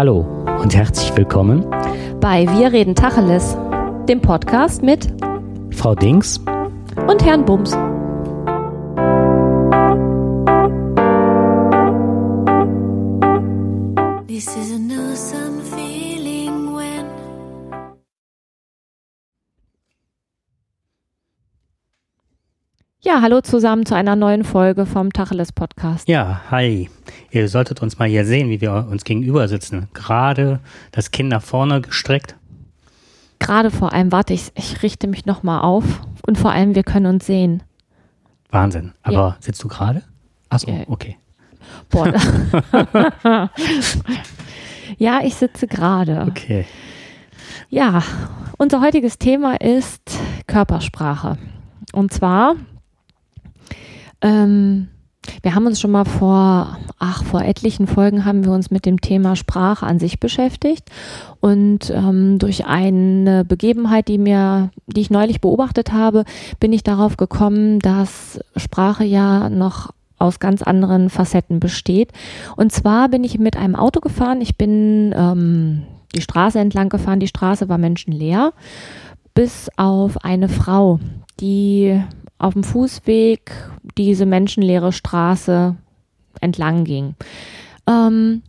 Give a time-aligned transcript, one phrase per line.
[0.00, 0.20] Hallo
[0.62, 1.62] und herzlich willkommen
[2.22, 3.54] bei Wir reden Tacheles,
[4.08, 5.12] dem Podcast mit
[5.72, 6.40] Frau Dings
[7.06, 7.76] und Herrn Bums.
[23.20, 26.08] Ja, hallo zusammen zu einer neuen Folge vom Tacheles Podcast.
[26.08, 26.88] Ja, hi.
[27.30, 29.88] Ihr solltet uns mal hier sehen, wie wir uns gegenüber sitzen.
[29.92, 30.58] Gerade
[30.90, 32.34] das Kinn nach vorne gestreckt.
[33.38, 35.84] Gerade vor allem, warte, ich, ich richte mich nochmal auf
[36.26, 37.62] und vor allem, wir können uns sehen.
[38.48, 38.92] Wahnsinn.
[39.02, 39.36] Aber ja.
[39.40, 40.02] sitzt du gerade?
[40.48, 40.84] Achso, ja.
[40.86, 41.18] okay.
[41.90, 42.14] Boah.
[44.96, 46.24] ja, ich sitze gerade.
[46.26, 46.64] Okay.
[47.68, 48.02] Ja,
[48.56, 51.36] unser heutiges Thema ist Körpersprache.
[51.92, 52.54] Und zwar
[54.22, 54.88] ähm,
[55.42, 59.00] wir haben uns schon mal vor, ach, vor etlichen Folgen haben wir uns mit dem
[59.00, 60.90] Thema Sprache an sich beschäftigt.
[61.40, 66.24] Und ähm, durch eine Begebenheit, die mir, die ich neulich beobachtet habe,
[66.58, 72.12] bin ich darauf gekommen, dass Sprache ja noch aus ganz anderen Facetten besteht.
[72.56, 74.40] Und zwar bin ich mit einem Auto gefahren.
[74.40, 75.82] Ich bin ähm,
[76.14, 77.20] die Straße entlang gefahren.
[77.20, 78.52] Die Straße war menschenleer,
[79.40, 81.00] bis auf eine Frau,
[81.40, 81.98] die
[82.36, 83.50] auf dem Fußweg
[83.96, 85.76] diese menschenleere Straße
[86.42, 87.14] entlang ging.
[87.86, 88.42] Ähm,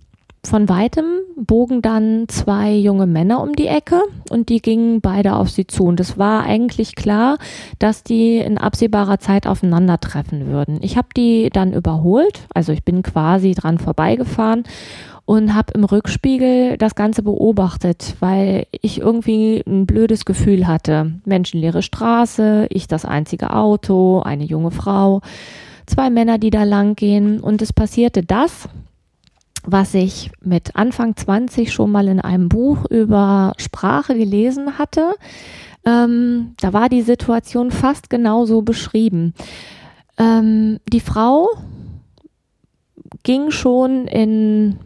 [0.44, 5.50] von weitem bogen dann zwei junge Männer um die Ecke und die gingen beide auf
[5.50, 5.84] sie zu.
[5.86, 7.38] Und es war eigentlich klar,
[7.80, 10.80] dass die in absehbarer Zeit aufeinandertreffen würden.
[10.82, 14.64] Ich habe die dann überholt, also ich bin quasi dran vorbeigefahren
[15.26, 21.14] und habe im Rückspiegel das Ganze beobachtet, weil ich irgendwie ein blödes Gefühl hatte.
[21.24, 25.22] Menschenleere Straße, ich das einzige Auto, eine junge Frau,
[25.86, 28.68] zwei Männer, die da lang gehen und es passierte das,
[29.66, 35.14] was ich mit Anfang 20 schon mal in einem Buch über Sprache gelesen hatte.
[35.86, 39.34] Ähm, da war die Situation fast genauso beschrieben.
[40.18, 41.50] Ähm, die Frau
[43.24, 44.78] ging schon in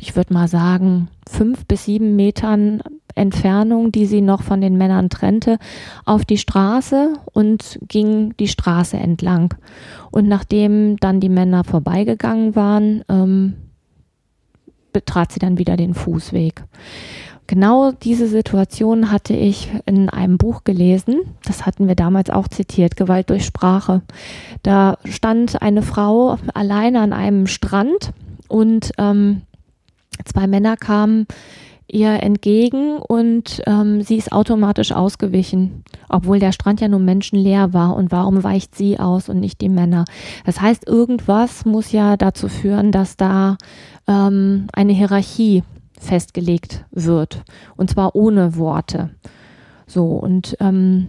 [0.00, 2.82] ich würde mal sagen, fünf bis sieben Metern
[3.14, 5.58] Entfernung, die sie noch von den Männern trennte,
[6.04, 9.54] auf die Straße und ging die Straße entlang.
[10.10, 13.54] Und nachdem dann die Männer vorbeigegangen waren, ähm,
[14.94, 16.62] betrat sie dann wieder den Fußweg.
[17.46, 21.20] Genau diese Situation hatte ich in einem Buch gelesen.
[21.44, 24.00] Das hatten wir damals auch zitiert, Gewalt durch Sprache.
[24.62, 28.14] Da stand eine Frau alleine an einem Strand
[28.48, 29.42] und ähm,
[30.24, 31.26] Zwei Männer kamen
[31.86, 37.96] ihr entgegen und ähm, sie ist automatisch ausgewichen, obwohl der Strand ja nur menschenleer war.
[37.96, 40.04] Und warum weicht sie aus und nicht die Männer?
[40.44, 43.56] Das heißt, irgendwas muss ja dazu führen, dass da
[44.06, 45.62] ähm, eine Hierarchie
[46.00, 47.42] festgelegt wird.
[47.76, 49.10] Und zwar ohne Worte.
[49.86, 51.08] So, und ähm,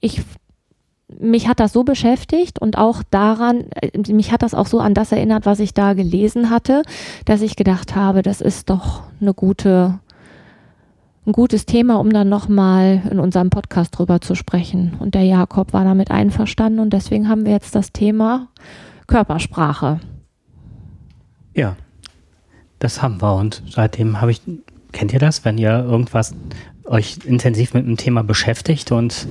[0.00, 0.22] ich
[1.18, 4.94] mich hat das so beschäftigt und auch daran, äh, mich hat das auch so an
[4.94, 6.82] das erinnert, was ich da gelesen hatte,
[7.24, 9.98] dass ich gedacht habe, das ist doch eine gute,
[11.26, 14.94] ein gutes Thema, um dann nochmal in unserem Podcast drüber zu sprechen.
[14.98, 18.48] Und der Jakob war damit einverstanden und deswegen haben wir jetzt das Thema
[19.06, 20.00] Körpersprache.
[21.54, 21.76] Ja,
[22.78, 24.42] das haben wir und seitdem habe ich,
[24.92, 26.34] kennt ihr das, wenn ihr irgendwas
[26.86, 29.28] euch intensiv mit einem Thema beschäftigt und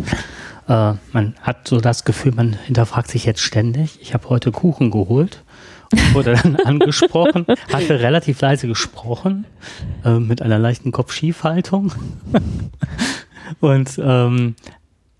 [0.69, 3.99] äh, man hat so das Gefühl, man hinterfragt sich jetzt ständig.
[4.01, 5.43] Ich habe heute Kuchen geholt
[5.91, 9.45] und wurde dann angesprochen, hatte relativ leise gesprochen,
[10.05, 11.91] äh, mit einer leichten Kopfschiefhaltung.
[13.59, 14.55] und ähm,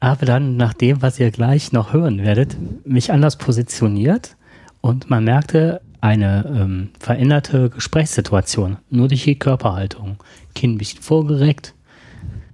[0.02, 2.56] habe dann nach dem, was ihr gleich noch hören werdet,
[2.86, 4.38] mich anders positioniert
[4.82, 10.18] und man merkte eine ähm, veränderte Gesprächssituation, nur durch die Körperhaltung.
[10.56, 11.74] Kinn ein bisschen vorgereckt,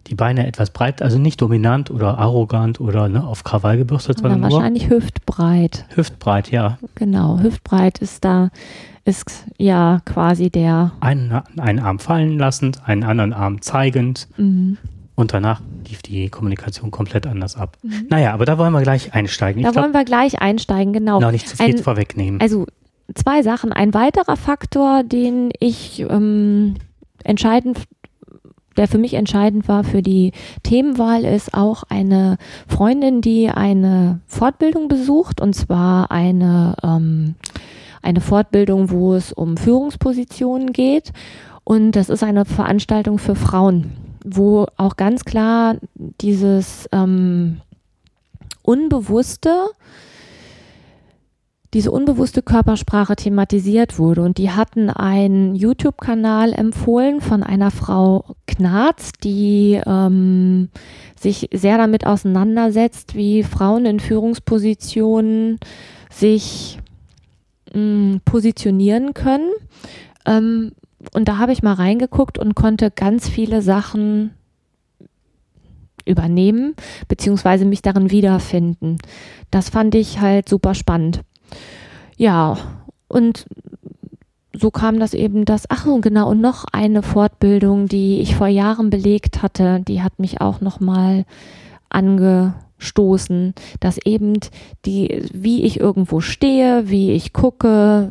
[0.07, 4.41] die Beine etwas breit, also nicht dominant oder arrogant oder ne, auf Krawall gebürstet, sondern
[4.41, 5.85] wahrscheinlich hüftbreit.
[5.95, 6.77] Hüftbreit, ja.
[6.95, 8.49] Genau, hüftbreit ist da,
[9.03, 10.91] ist ja quasi der.
[10.99, 14.27] Einen, einen Arm fallen lassend, einen anderen Arm zeigend.
[14.37, 14.77] Mhm.
[15.15, 17.77] Und danach lief die Kommunikation komplett anders ab.
[17.81, 18.07] Mhm.
[18.09, 19.63] Naja, aber da wollen wir gleich einsteigen.
[19.63, 21.19] Da ich wollen glaub, wir gleich einsteigen, genau.
[21.21, 22.41] Noch nicht zu viel Ein, vorwegnehmen.
[22.41, 22.65] Also
[23.13, 23.71] zwei Sachen.
[23.71, 26.75] Ein weiterer Faktor, den ich ähm,
[27.23, 27.79] entscheidend
[28.77, 30.31] der für mich entscheidend war für die
[30.63, 32.37] Themenwahl, ist auch eine
[32.67, 37.35] Freundin, die eine Fortbildung besucht, und zwar eine, ähm,
[38.01, 41.11] eine Fortbildung, wo es um Führungspositionen geht.
[41.63, 43.91] Und das ist eine Veranstaltung für Frauen,
[44.23, 45.77] wo auch ganz klar
[46.21, 47.61] dieses ähm,
[48.61, 49.69] Unbewusste,
[51.75, 54.21] diese unbewusste Körpersprache thematisiert wurde.
[54.21, 60.69] Und die hatten einen YouTube-Kanal empfohlen von einer Frau Knarz, die ähm,
[61.19, 65.59] sich sehr damit auseinandersetzt, wie Frauen in Führungspositionen
[66.09, 66.79] sich
[67.73, 69.51] mh, mm, positionieren können.
[70.25, 70.71] Ähm,
[71.13, 74.33] und da habe ich mal reingeguckt und konnte ganz viele Sachen
[76.05, 76.73] übernehmen,
[77.09, 78.97] beziehungsweise mich darin wiederfinden.
[79.51, 81.19] Das fand ich halt super spannend.
[82.17, 82.57] Ja,
[83.07, 83.45] und
[84.53, 88.89] so kam das eben das, ach genau, und noch eine Fortbildung, die ich vor Jahren
[88.89, 91.25] belegt hatte, die hat mich auch nochmal
[91.89, 94.39] angestoßen, dass eben
[94.85, 98.09] die, wie ich irgendwo stehe, wie ich gucke,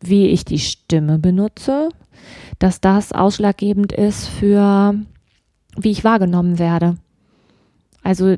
[0.00, 1.88] wie ich die Stimme benutze,
[2.58, 4.94] dass das ausschlaggebend ist für,
[5.76, 6.96] wie ich wahrgenommen werde.
[8.02, 8.36] Also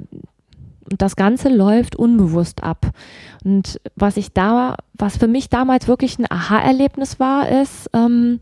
[0.98, 2.86] das Ganze läuft unbewusst ab.
[3.44, 8.40] Und was ich da, was für mich damals wirklich ein Aha-Erlebnis war, ist, ähm,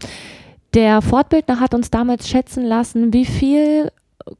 [0.75, 3.91] der Fortbildner hat uns damals schätzen lassen, wie viel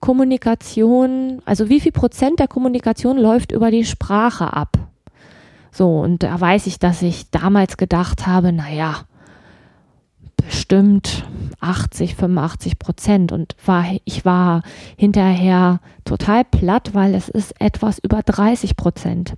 [0.01, 4.77] Kommunikation, also wie viel Prozent der Kommunikation läuft über die Sprache ab.
[5.71, 8.97] So, und da weiß ich, dass ich damals gedacht habe, naja,
[10.49, 11.25] bestimmt
[11.61, 14.63] 80, 85 Prozent und war, ich war
[14.97, 19.35] hinterher total platt, weil es ist etwas über 30 Prozent.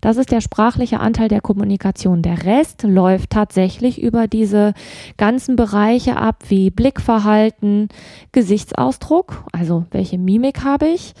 [0.00, 2.22] Das ist der sprachliche Anteil der Kommunikation.
[2.22, 4.72] Der Rest läuft tatsächlich über diese
[5.18, 7.88] ganzen Bereiche ab, wie Blickverhalten,
[8.32, 11.12] Gesichtsausdruck, also welche Mimik habe ich,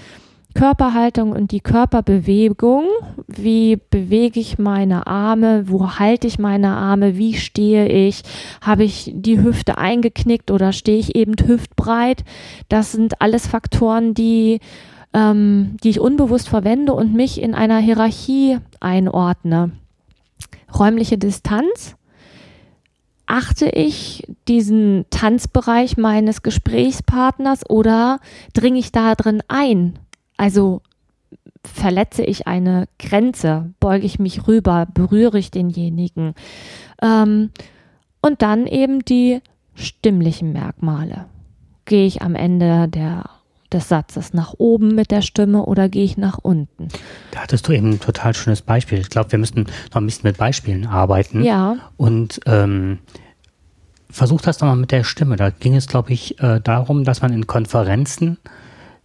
[0.58, 2.82] Körperhaltung und die Körperbewegung.
[3.28, 5.68] Wie bewege ich meine Arme?
[5.68, 7.16] Wo halte ich meine Arme?
[7.16, 8.22] Wie stehe ich?
[8.60, 12.24] Habe ich die Hüfte eingeknickt oder stehe ich eben hüftbreit?
[12.68, 14.58] Das sind alles Faktoren, die,
[15.14, 19.70] ähm, die ich unbewusst verwende und mich in einer Hierarchie einordne.
[20.76, 21.94] Räumliche Distanz.
[23.26, 28.18] Achte ich diesen Tanzbereich meines Gesprächspartners oder
[28.54, 30.00] dringe ich da drin ein?
[30.38, 30.80] Also
[31.62, 36.34] verletze ich eine Grenze, beuge ich mich rüber, berühre ich denjenigen.
[37.02, 37.50] Ähm,
[38.22, 39.40] und dann eben die
[39.74, 41.26] stimmlichen Merkmale.
[41.84, 43.30] Gehe ich am Ende der,
[43.72, 46.88] des Satzes nach oben mit der Stimme oder gehe ich nach unten?
[47.32, 48.98] Da hattest du eben ein total schönes Beispiel.
[48.98, 51.42] Ich glaube, wir müssten noch ein bisschen mit Beispielen arbeiten.
[51.42, 51.76] Ja.
[51.96, 52.98] Und ähm,
[54.10, 55.36] versuch das nochmal mit der Stimme.
[55.36, 58.38] Da ging es, glaube ich, äh, darum, dass man in Konferenzen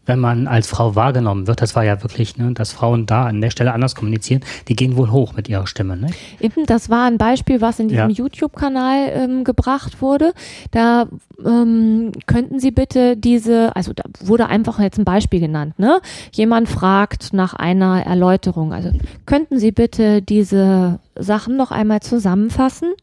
[0.06, 3.42] wenn man als Frau wahrgenommen wird, das war ja wirklich, ne, dass Frauen da an
[3.42, 5.96] der Stelle anders kommunizieren, die gehen wohl hoch mit ihrer Stimme.
[5.98, 6.08] Ne?
[6.40, 8.16] Eben, das war ein Beispiel, was in diesem ja.
[8.16, 10.34] YouTube-Kanal ähm, gebracht wurde.
[10.72, 11.08] Da
[11.44, 16.02] ähm, könnten Sie bitte diese, also da wurde einfach jetzt ein Beispiel genannt, ne?
[16.32, 18.74] Jemand fragt nach einer Erläuterung.
[18.74, 18.92] Also
[19.26, 22.94] könnten Sie bitte diese Sachen noch einmal zusammenfassen?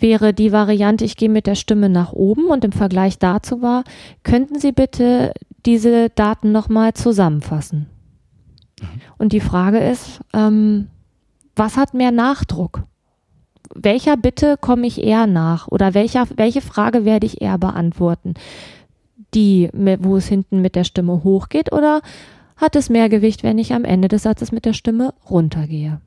[0.00, 3.84] Wäre die Variante, ich gehe mit der Stimme nach oben und im Vergleich dazu war,
[4.22, 5.32] könnten Sie bitte
[5.66, 7.86] diese Daten nochmal zusammenfassen?
[8.80, 8.86] Mhm.
[9.18, 10.88] Und die Frage ist, ähm,
[11.56, 12.84] was hat mehr Nachdruck?
[13.74, 15.68] Welcher Bitte komme ich eher nach?
[15.68, 18.34] Oder welcher, welche Frage werde ich eher beantworten?
[19.34, 22.00] Die, wo es hinten mit der Stimme hochgeht oder
[22.56, 26.00] hat es mehr Gewicht, wenn ich am Ende des Satzes mit der Stimme runtergehe?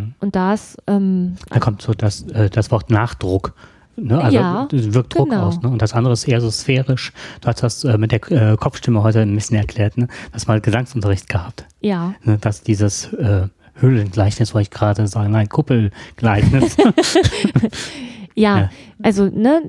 [0.00, 0.14] Mhm.
[0.20, 0.76] Und das.
[0.86, 3.54] Ähm, da kommt so das, äh, das Wort Nachdruck.
[3.96, 4.20] Ne?
[4.22, 5.48] Also ja, wirkt Druck genau.
[5.48, 5.60] aus.
[5.60, 5.68] Ne?
[5.68, 7.12] Und das andere ist eher so sphärisch.
[7.40, 9.98] Du hast das äh, mit der äh, Kopfstimme heute ein bisschen erklärt.
[9.98, 10.08] Ne?
[10.32, 11.66] Das mal Gesangsunterricht gehabt.
[11.80, 12.14] Ja.
[12.22, 12.38] Ne?
[12.38, 16.76] Dass dieses äh, Höhlengleichnis, wollte ich gerade sagen, nein, Kuppelgleichnis.
[18.34, 18.70] ja, ja,
[19.02, 19.62] also, ne,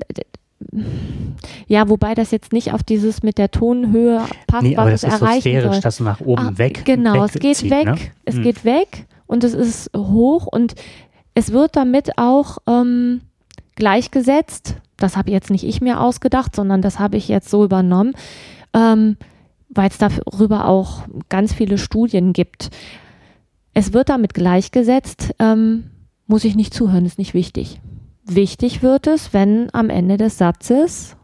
[1.68, 5.36] ja, wobei das jetzt nicht auf dieses mit der Tonhöhe passt, nee, was es erreichen
[5.36, 5.82] so sphärisch, soll.
[5.82, 6.86] dass du nach oben ah, weg.
[6.86, 7.98] Genau, es geht zieht, weg, ne?
[8.26, 8.44] es hm.
[8.44, 10.76] geht weg und es ist hoch und
[11.34, 13.22] es wird damit auch ähm,
[13.76, 14.76] gleichgesetzt.
[14.98, 18.14] Das habe jetzt nicht ich mir ausgedacht, sondern das habe ich jetzt so übernommen,
[18.74, 19.16] ähm,
[19.70, 22.72] weil es darüber auch ganz viele Studien gibt.
[23.74, 25.92] Es wird damit gleichgesetzt, ähm,
[26.28, 27.80] muss ich nicht zuhören, ist nicht wichtig.
[28.26, 31.16] Wichtig wird es, wenn am Ende des Satzes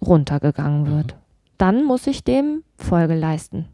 [0.00, 1.16] runtergegangen wird.
[1.58, 3.68] Dann muss ich dem Folge leisten.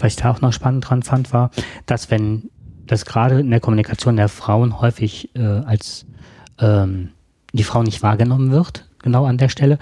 [0.00, 1.52] Was ich da auch noch spannend dran fand, war,
[1.86, 2.50] dass wenn
[2.90, 6.06] dass gerade in der Kommunikation der Frauen häufig äh, als
[6.58, 7.10] ähm,
[7.52, 9.78] die Frau nicht wahrgenommen wird, genau an der Stelle,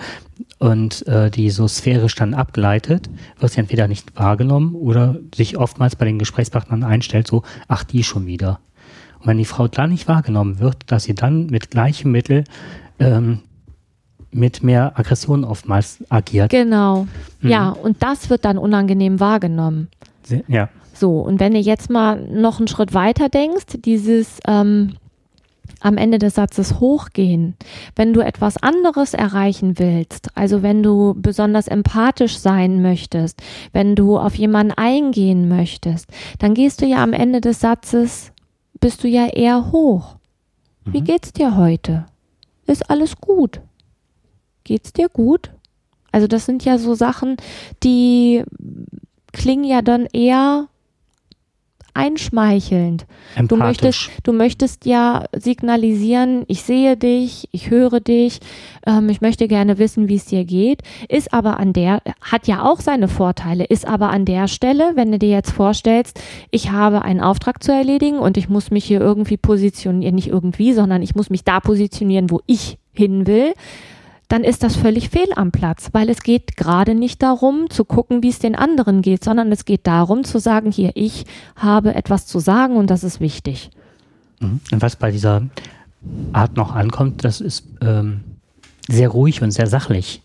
[0.58, 5.96] und äh, die so sphärisch dann abgleitet, wird sie entweder nicht wahrgenommen oder sich oftmals
[5.96, 8.60] bei den Gesprächspartnern einstellt, so, ach, die schon wieder.
[9.20, 12.44] Und wenn die Frau dann nicht wahrgenommen wird, dass sie dann mit gleichem Mittel
[12.98, 13.40] ähm,
[14.30, 16.50] mit mehr Aggression oftmals agiert.
[16.50, 17.06] Genau.
[17.40, 17.48] Mhm.
[17.48, 19.88] Ja, und das wird dann unangenehm wahrgenommen.
[20.46, 20.68] Ja.
[20.98, 24.94] So, und wenn du jetzt mal noch einen Schritt weiter denkst, dieses ähm,
[25.80, 27.54] am Ende des Satzes hochgehen,
[27.94, 33.40] wenn du etwas anderes erreichen willst, also wenn du besonders empathisch sein möchtest,
[33.72, 36.08] wenn du auf jemanden eingehen möchtest,
[36.40, 38.32] dann gehst du ja am Ende des Satzes,
[38.80, 40.16] bist du ja eher hoch.
[40.84, 41.04] Wie mhm.
[41.04, 42.06] geht's dir heute?
[42.66, 43.60] Ist alles gut?
[44.64, 45.52] Geht's dir gut?
[46.10, 47.36] Also das sind ja so Sachen,
[47.84, 48.42] die
[49.32, 50.68] klingen ja dann eher
[51.98, 53.06] einschmeichelnd.
[53.48, 58.38] Du möchtest, du möchtest ja signalisieren, ich sehe dich, ich höre dich,
[58.86, 62.64] ähm, ich möchte gerne wissen, wie es dir geht, ist aber an der, hat ja
[62.64, 66.20] auch seine Vorteile, ist aber an der Stelle, wenn du dir jetzt vorstellst,
[66.52, 70.72] ich habe einen Auftrag zu erledigen und ich muss mich hier irgendwie positionieren, nicht irgendwie,
[70.72, 73.54] sondern ich muss mich da positionieren, wo ich hin will,
[74.28, 78.22] dann ist das völlig fehl am Platz, weil es geht gerade nicht darum zu gucken,
[78.22, 81.24] wie es den anderen geht, sondern es geht darum zu sagen, hier, ich
[81.56, 83.70] habe etwas zu sagen und das ist wichtig.
[84.40, 84.60] Mhm.
[84.70, 85.46] Und was bei dieser
[86.32, 88.20] Art noch ankommt, das ist ähm,
[88.86, 90.22] sehr ruhig und sehr sachlich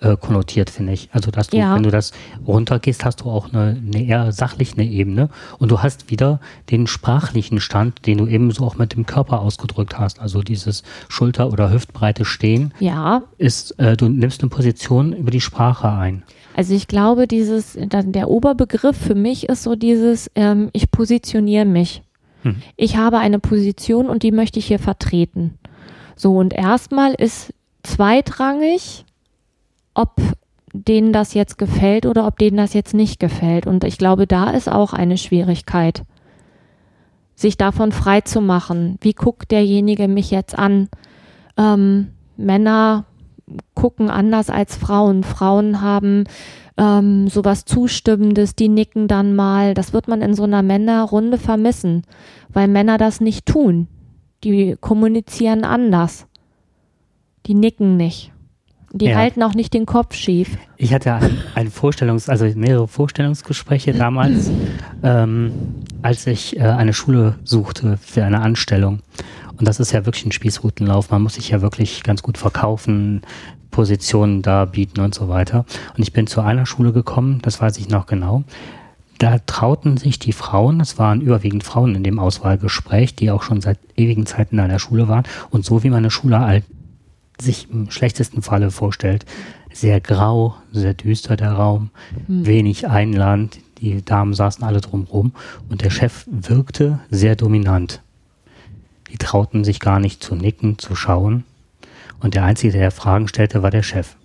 [0.00, 1.08] äh, konnotiert, finde ich.
[1.12, 1.74] Also, dass du, ja.
[1.74, 2.12] wenn du das
[2.46, 7.60] runtergehst, hast du auch eine, eine eher sachliche Ebene und du hast wieder den sprachlichen
[7.60, 10.20] Stand, den du eben so auch mit dem Körper ausgedrückt hast.
[10.20, 12.74] Also dieses Schulter- oder Hüftbreite Stehen.
[12.78, 13.22] Ja.
[13.38, 16.22] Ist, äh, du nimmst eine Position über die Sprache ein.
[16.54, 22.02] Also ich glaube, dieses, der Oberbegriff für mich ist so dieses, ähm, ich positioniere mich.
[22.42, 22.56] Hm.
[22.76, 25.58] Ich habe eine Position und die möchte ich hier vertreten.
[26.16, 29.05] So, und erstmal ist zweitrangig,
[29.96, 30.20] ob
[30.72, 33.66] denen das jetzt gefällt oder ob denen das jetzt nicht gefällt.
[33.66, 36.02] Und ich glaube, da ist auch eine Schwierigkeit,
[37.34, 38.98] sich davon frei zu machen.
[39.00, 40.88] Wie guckt derjenige mich jetzt an?
[41.56, 43.06] Ähm, Männer
[43.74, 45.24] gucken anders als Frauen.
[45.24, 46.24] Frauen haben
[46.76, 49.72] ähm, sowas Zustimmendes, die nicken dann mal.
[49.72, 52.02] Das wird man in so einer Männerrunde vermissen,
[52.50, 53.88] weil Männer das nicht tun.
[54.44, 56.26] Die kommunizieren anders.
[57.46, 58.32] Die nicken nicht.
[58.92, 59.16] Die ja.
[59.16, 60.56] halten auch nicht den Kopf schief.
[60.76, 61.18] Ich hatte
[61.54, 64.50] ein, Vorstellungs-, also mehrere Vorstellungsgespräche damals,
[65.02, 65.52] ähm,
[66.02, 69.00] als ich äh, eine Schule suchte für eine Anstellung.
[69.58, 71.10] Und das ist ja wirklich ein Spießrutenlauf.
[71.10, 73.22] Man muss sich ja wirklich ganz gut verkaufen,
[73.70, 75.66] Positionen da bieten und so weiter.
[75.96, 78.44] Und ich bin zu einer Schule gekommen, das weiß ich noch genau.
[79.18, 83.62] Da trauten sich die Frauen, es waren überwiegend Frauen in dem Auswahlgespräch, die auch schon
[83.62, 85.24] seit ewigen Zeiten in der Schule waren.
[85.50, 86.38] Und so wie man eine Schule
[87.40, 89.24] sich im schlechtesten Falle vorstellt.
[89.72, 91.90] Sehr grau, sehr düster der Raum,
[92.26, 92.46] mhm.
[92.46, 95.32] wenig Einland, die Damen saßen alle drumherum
[95.68, 98.02] und der Chef wirkte sehr dominant.
[99.10, 101.44] Die trauten sich gar nicht zu nicken, zu schauen.
[102.20, 104.16] Und der Einzige, der Fragen stellte, war der Chef.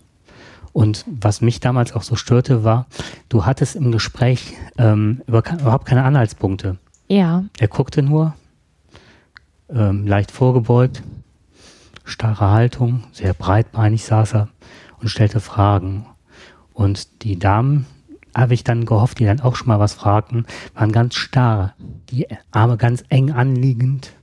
[0.74, 2.88] Und was mich damals auch so störte, war,
[3.27, 6.77] du hattest im Gespräch ähm, überhaupt keine Anhaltspunkte.
[7.10, 7.44] Ja.
[7.60, 8.34] Er guckte nur,
[9.70, 11.03] ähm, leicht vorgebeugt,
[12.03, 14.50] starre Haltung, sehr breitbeinig saß er
[15.00, 16.05] und stellte Fragen.
[16.74, 17.86] Und die Damen,
[18.36, 21.74] habe ich dann gehofft, die dann auch schon mal was fragten, waren ganz starr,
[22.10, 24.13] die Arme ganz eng anliegend.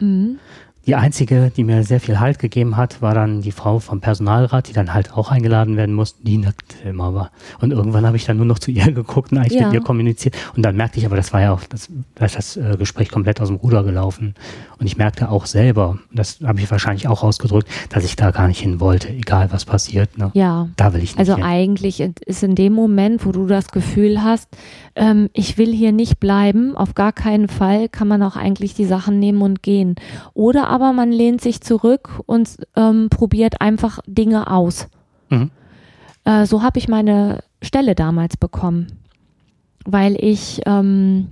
[0.00, 0.38] Mhm.
[0.86, 4.68] Die einzige, die mir sehr viel Halt gegeben hat, war dann die Frau vom Personalrat,
[4.68, 7.30] die dann halt auch eingeladen werden musste, die nackte immer war.
[7.60, 9.66] Und irgendwann habe ich dann nur noch zu ihr geguckt und eigentlich ja.
[9.66, 10.36] mit ihr kommuniziert.
[10.56, 13.10] Und dann merkte ich aber, das war ja auch, das, da ist das äh, Gespräch
[13.10, 14.34] komplett aus dem Ruder gelaufen.
[14.78, 18.48] Und ich merkte auch selber, das habe ich wahrscheinlich auch ausgedrückt, dass ich da gar
[18.48, 20.18] nicht hin wollte, egal was passiert.
[20.18, 20.30] Ne?
[20.34, 20.68] Ja.
[20.76, 21.44] Da will ich nicht Also hin.
[21.44, 24.48] eigentlich ist in dem Moment, wo du das Gefühl hast,
[24.96, 28.84] ähm, ich will hier nicht bleiben, auf gar keinen Fall, kann man auch eigentlich die
[28.84, 29.96] Sachen nehmen und gehen.
[30.34, 34.88] Oder aber man lehnt sich zurück und ähm, probiert einfach Dinge aus.
[35.30, 35.52] Mhm.
[36.24, 38.88] Äh, so habe ich meine Stelle damals bekommen,
[39.84, 41.28] weil ich ähm,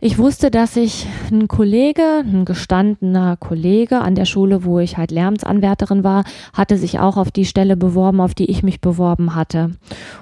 [0.00, 5.10] ich wusste, dass ich ein Kollege, ein gestandener Kollege an der Schule, wo ich halt
[5.10, 9.72] Lärmsanwärterin war, hatte sich auch auf die Stelle beworben, auf die ich mich beworben hatte.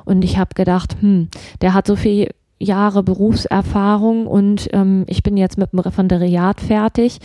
[0.05, 1.29] Und ich habe gedacht, hm,
[1.61, 7.21] der hat so viel Jahre Berufserfahrung und ähm, ich bin jetzt mit dem Referendariat fertig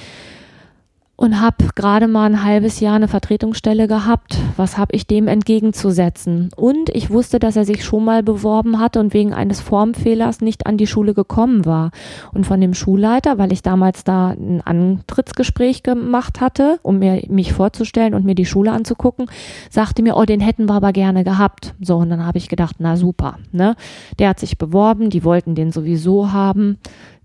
[1.17, 4.37] und habe gerade mal ein halbes Jahr eine Vertretungsstelle gehabt.
[4.55, 6.51] Was habe ich dem entgegenzusetzen?
[6.55, 10.67] Und ich wusste, dass er sich schon mal beworben hatte und wegen eines Formfehlers nicht
[10.67, 11.89] an die Schule gekommen war.
[12.33, 17.51] Und von dem Schulleiter, weil ich damals da ein Antrittsgespräch gemacht hatte, um mir mich
[17.51, 19.25] vorzustellen und mir die Schule anzugucken,
[19.71, 21.73] sagte mir, oh, den hätten wir aber gerne gehabt.
[21.81, 23.75] So, und dann habe ich gedacht, na super, ne?
[24.19, 26.77] Der hat sich beworben, die wollten den sowieso haben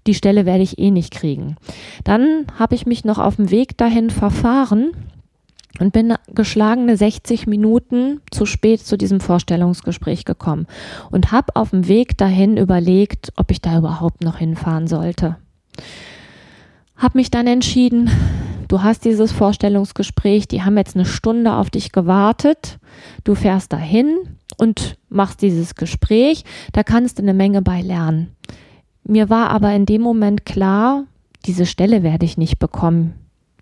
[0.06, 1.56] die Stelle werde ich eh nicht kriegen.
[2.04, 4.92] Dann habe ich mich noch auf dem Weg dahin verfahren
[5.78, 10.66] und bin geschlagene 60 Minuten zu spät zu diesem Vorstellungsgespräch gekommen
[11.11, 15.37] und habe auf dem Weg dahin überlegt, ob ich da überhaupt noch hinfahren sollte.
[16.97, 18.11] Hab mich dann entschieden,
[18.68, 22.78] du hast dieses Vorstellungsgespräch, die haben jetzt eine Stunde auf dich gewartet,
[23.25, 24.18] du fährst dahin
[24.59, 28.37] und machst dieses Gespräch, da kannst du eine Menge bei lernen.
[29.04, 31.04] Mir war aber in dem Moment klar,
[31.44, 33.14] diese Stelle werde ich nicht bekommen.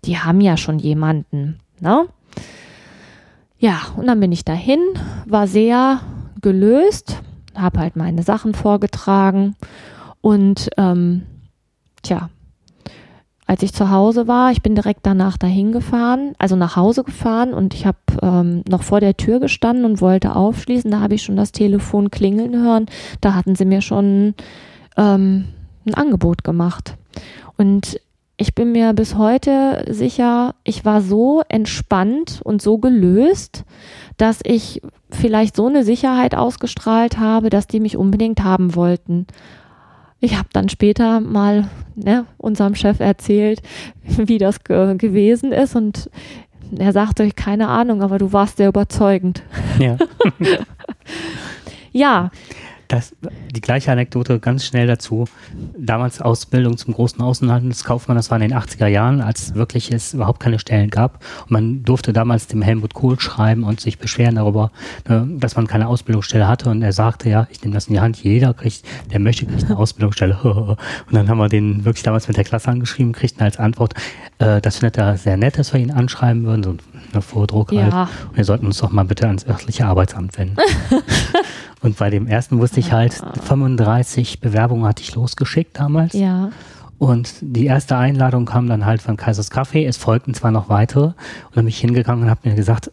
[0.05, 1.59] Die haben ja schon jemanden.
[1.79, 2.05] Ne?
[3.57, 4.79] Ja, und dann bin ich dahin,
[5.25, 5.99] war sehr
[6.41, 7.21] gelöst,
[7.55, 9.55] habe halt meine Sachen vorgetragen
[10.21, 11.23] und ähm,
[12.01, 12.29] tja,
[13.51, 17.53] als ich zu Hause war, ich bin direkt danach dahin gefahren, also nach Hause gefahren
[17.53, 20.89] und ich habe ähm, noch vor der Tür gestanden und wollte aufschließen.
[20.89, 22.85] Da habe ich schon das Telefon klingeln hören.
[23.19, 24.35] Da hatten sie mir schon
[24.97, 25.45] ähm,
[25.85, 26.95] ein Angebot gemacht.
[27.57, 27.99] Und
[28.37, 33.65] ich bin mir bis heute sicher, ich war so entspannt und so gelöst,
[34.17, 34.81] dass ich
[35.11, 39.27] vielleicht so eine Sicherheit ausgestrahlt habe, dass die mich unbedingt haben wollten.
[40.19, 43.61] Ich habe dann später mal ne, unserem Chef erzählt,
[44.03, 46.09] wie das ge gewesen ist und
[46.77, 49.43] er sagte, keine Ahnung, aber du warst sehr überzeugend.
[49.77, 49.97] Ja.
[51.91, 52.31] ja,
[52.91, 53.15] das,
[53.55, 55.25] die gleiche Anekdote ganz schnell dazu.
[55.77, 60.39] Damals Ausbildung zum großen Außenhandelskaufmann, das war in den 80er Jahren, als wirklich es überhaupt
[60.41, 61.23] keine Stellen gab.
[61.43, 64.71] Und man durfte damals dem Helmut Kohl schreiben und sich beschweren darüber,
[65.07, 66.69] ne, dass man keine Ausbildungsstelle hatte.
[66.69, 69.65] Und er sagte, ja, ich nehme das in die Hand, jeder kriegt, der möchte, kriegt
[69.65, 70.37] eine Ausbildungsstelle.
[71.07, 73.93] Und dann haben wir den wirklich damals mit der Klasse angeschrieben, kriegten als Antwort,
[74.39, 76.75] äh, das findet er sehr nett, dass wir ihn anschreiben würden, so
[77.13, 77.83] eine Vordruck Ja.
[77.91, 78.09] halt.
[78.29, 80.57] Und wir sollten uns doch mal bitte ans örtliche Arbeitsamt wenden.
[81.81, 86.13] Und bei dem ersten wusste ich halt, 35 Bewerbungen hatte ich losgeschickt damals.
[86.13, 86.49] ja,
[86.99, 89.85] Und die erste Einladung kam dann halt von Kaisers Kaffee.
[89.85, 91.05] Es folgten zwar noch weitere.
[91.05, 91.15] Und
[91.55, 92.91] dann bin ich hingegangen und habe mir gesagt,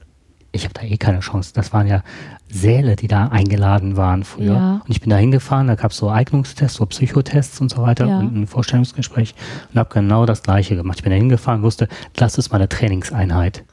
[0.52, 1.52] ich habe da eh keine Chance.
[1.54, 2.02] Das waren ja
[2.50, 4.54] Säle, die da eingeladen waren früher.
[4.54, 4.72] Ja.
[4.82, 8.06] Und ich bin da hingefahren, da gab es so Eignungstests, so Psychotests und so weiter
[8.06, 8.18] Ja.
[8.20, 9.34] und ein Vorstellungsgespräch
[9.74, 10.96] und habe genau das gleiche gemacht.
[11.00, 13.64] Ich bin da hingefahren, wusste, das ist meine Trainingseinheit.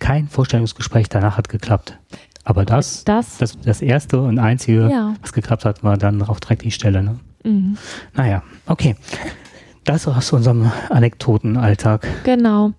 [0.00, 1.96] Kein Vorstellungsgespräch danach hat geklappt.
[2.42, 5.14] Aber das, das, das, das erste und einzige, Ja.
[5.22, 7.02] was geklappt hat, war dann auch direkt die Stelle.
[7.02, 7.20] Ne?
[7.44, 7.76] mhm,
[8.14, 8.96] Naja, okay.
[9.84, 12.06] Das aus unserem Anekdotenalltag.
[12.24, 12.72] genau.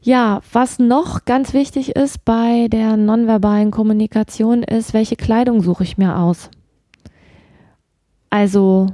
[0.00, 5.98] Ja, was noch ganz wichtig ist bei der nonverbalen Kommunikation ist, welche Kleidung suche ich
[5.98, 6.50] mir aus?
[8.30, 8.86] Also,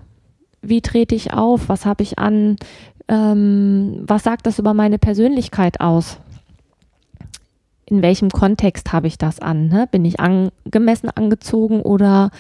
[0.62, 1.68] wie trete ich auf?
[1.68, 2.57] Was habe ich an?
[3.07, 6.18] Ähm, was sagt das über meine Persönlichkeit aus?
[7.87, 9.68] In welchem Kontext habe ich das an?
[9.68, 9.87] Ne?
[9.90, 12.31] Bin ich angemessen angezogen oder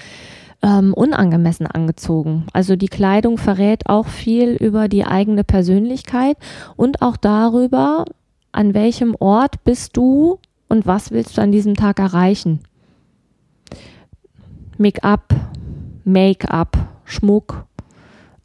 [0.62, 2.46] ähm, unangemessen angezogen?
[2.52, 6.36] Also die Kleidung verrät auch viel über die eigene Persönlichkeit
[6.76, 8.06] und auch darüber,
[8.52, 12.60] an welchem Ort bist du und was willst du an diesem Tag erreichen?
[14.78, 15.34] Make-up,
[16.04, 17.66] Make-up, Schmuck,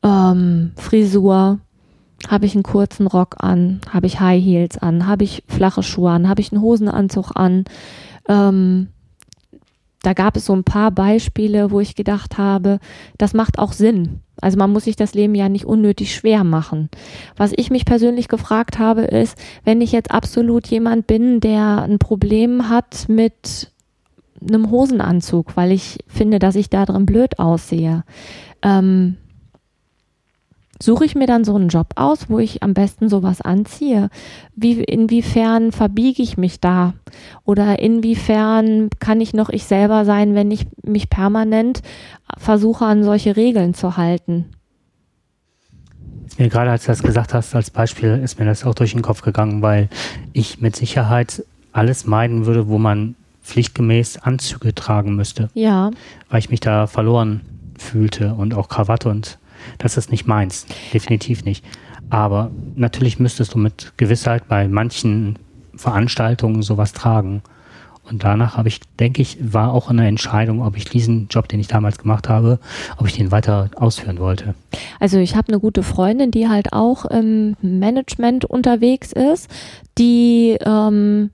[0.03, 1.59] ähm, Frisur.
[2.27, 3.81] Habe ich einen kurzen Rock an?
[3.89, 5.07] Habe ich High Heels an?
[5.07, 6.27] Habe ich flache Schuhe an?
[6.27, 7.65] Habe ich einen Hosenanzug an?
[8.27, 8.89] Ähm,
[10.01, 12.79] da gab es so ein paar Beispiele, wo ich gedacht habe,
[13.17, 14.21] das macht auch Sinn.
[14.41, 16.89] Also man muss sich das Leben ja nicht unnötig schwer machen.
[17.35, 21.99] Was ich mich persönlich gefragt habe, ist, wenn ich jetzt absolut jemand bin, der ein
[21.99, 23.71] Problem hat mit
[24.41, 28.05] einem Hosenanzug, weil ich finde, dass ich da drin blöd aussehe,
[28.61, 29.17] ähm,
[30.81, 34.09] suche ich mir dann so einen Job aus, wo ich am besten sowas anziehe?
[34.55, 36.93] Wie, inwiefern verbiege ich mich da?
[37.43, 41.81] Oder inwiefern kann ich noch ich selber sein, wenn ich mich permanent
[42.37, 44.45] versuche, an solche Regeln zu halten?
[46.37, 49.01] Mir gerade, als du das gesagt hast, als Beispiel, ist mir das auch durch den
[49.01, 49.89] Kopf gegangen, weil
[50.31, 55.91] ich mit Sicherheit alles meiden würde, wo man pflichtgemäß Anzüge tragen müsste, Ja,
[56.29, 57.41] weil ich mich da verloren
[57.77, 59.37] fühlte und auch Krawatte und
[59.77, 61.63] das ist nicht meins, definitiv nicht.
[62.09, 65.37] Aber natürlich müsstest du mit Gewissheit bei manchen
[65.75, 67.41] Veranstaltungen sowas tragen.
[68.09, 71.59] Und danach habe ich, denke ich, war auch eine Entscheidung, ob ich diesen Job, den
[71.59, 72.59] ich damals gemacht habe,
[72.97, 74.55] ob ich den weiter ausführen wollte.
[74.99, 79.47] Also ich habe eine gute Freundin, die halt auch im Management unterwegs ist,
[79.99, 81.29] die ähm,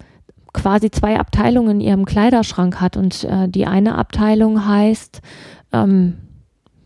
[0.52, 5.22] quasi zwei Abteilungen in ihrem Kleiderschrank hat und äh, die eine Abteilung heißt
[5.72, 6.16] ähm,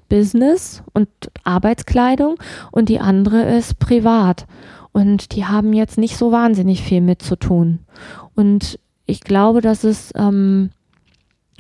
[0.09, 1.07] Business und
[1.43, 2.35] Arbeitskleidung
[2.71, 4.47] und die andere ist privat.
[4.91, 7.79] Und die haben jetzt nicht so wahnsinnig viel mit zu tun.
[8.35, 10.71] Und ich glaube, dass es ähm,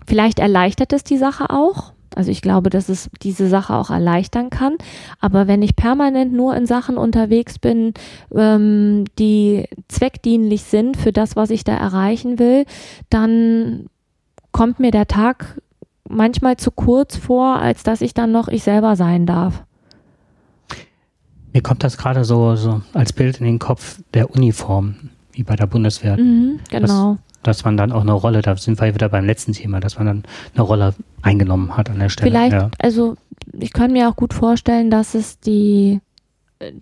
[0.07, 4.49] vielleicht erleichtert es die Sache auch, Also ich glaube, dass es diese Sache auch erleichtern
[4.49, 4.75] kann.
[5.19, 7.93] Aber wenn ich permanent nur in Sachen unterwegs bin,
[8.35, 12.65] ähm, die zweckdienlich sind für das, was ich da erreichen will,
[13.09, 13.87] dann
[14.51, 15.61] kommt mir der Tag
[16.09, 19.63] manchmal zu kurz vor, als dass ich dann noch ich selber sein darf.
[21.53, 24.95] Mir kommt das gerade so, so als Bild in den Kopf der Uniform,
[25.31, 26.17] wie bei der Bundeswehr.
[26.17, 27.17] Mhm, genau.
[27.41, 29.97] Dass, dass man dann auch eine Rolle, da sind wir wieder beim letzten Thema, dass
[29.97, 32.29] man dann eine Rolle eingenommen hat an der Stelle.
[32.29, 32.69] Vielleicht, ja.
[32.79, 33.15] also
[33.59, 36.01] ich kann mir auch gut vorstellen, dass es die,
[36.59, 36.73] äh,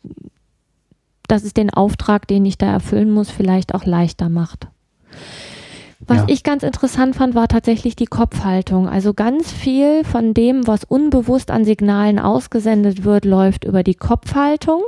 [1.28, 4.68] dass es den Auftrag, den ich da erfüllen muss, vielleicht auch leichter macht.
[6.06, 6.24] Was Ja.
[6.28, 8.88] ich ganz interessant fand, war tatsächlich die Kopfhaltung.
[8.88, 14.84] Also ganz viel von dem, was unbewusst an Signalen ausgesendet wird, läuft über die Kopfhaltung.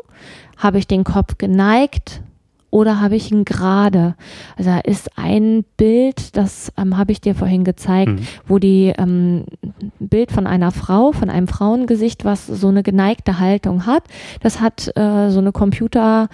[0.57, 2.21] Habe ich den Kopf geneigt
[2.69, 4.13] oder habe ich ihn gerade?
[4.55, 8.19] Also da ist ein Bild, das ähm, habe ich dir vorhin gezeigt, Mhm.
[8.47, 13.39] wo die ähm, ein Bild von einer Frau, von einem Frauengesicht, was so eine geneigte
[13.39, 14.03] Haltung hat,
[14.41, 16.27] das hat äh, so eine Computer,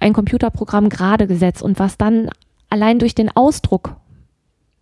[0.00, 2.30] ein Computerprogramm gerade gesetzt und was dann
[2.68, 3.96] allein durch den Ausdruck,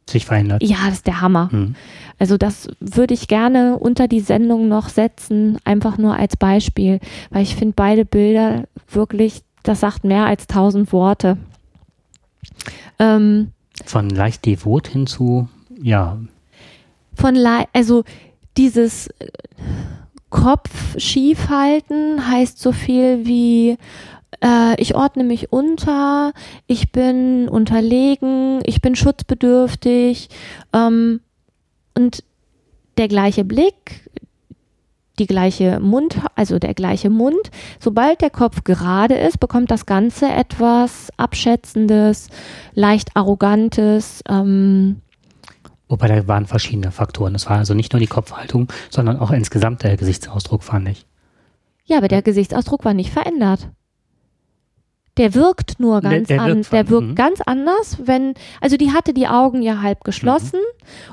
[0.09, 0.62] sich verändert.
[0.62, 1.49] ja, das ist der Hammer.
[1.51, 1.75] Mhm.
[2.18, 7.42] Also das würde ich gerne unter die Sendung noch setzen, einfach nur als Beispiel, weil
[7.42, 11.37] ich finde beide Bilder wirklich, das sagt mehr als tausend Worte.
[12.99, 13.53] Ähm,
[13.85, 15.49] Von leicht devot hin zu,
[15.83, 16.18] ja,
[17.16, 18.05] von Lei also
[18.57, 19.29] dieses äh,
[20.31, 23.79] Kopf schief halten heißt so viel wie
[24.42, 26.32] äh, ich ordne mich unter,
[26.66, 30.28] ich bin unterlegen, ich bin schutzbedürftig
[30.72, 31.20] ähm,
[31.94, 32.24] und
[32.98, 34.10] der gleiche Blick,
[35.18, 37.50] die gleiche Mund, also der gleiche Mund.
[37.80, 42.28] Sobald der Kopf gerade ist, bekommt das Ganze etwas abschätzendes,
[42.74, 44.22] leicht arrogantes.
[44.28, 45.00] Ähm,
[45.88, 47.34] wobei da waren verschiedene Faktoren.
[47.34, 51.06] Es war also nicht nur die Kopfhaltung, sondern auch insgesamt der Gesichtsausdruck, fand ich.
[51.86, 53.70] Ja, aber der Gesichtsausdruck war nicht verändert.
[55.16, 57.14] Der wirkt nur Der- ganz der an, wirkt der wirkt mhm.
[57.14, 60.61] ganz anders, wenn, also die hatte die Augen ja halb geschlossen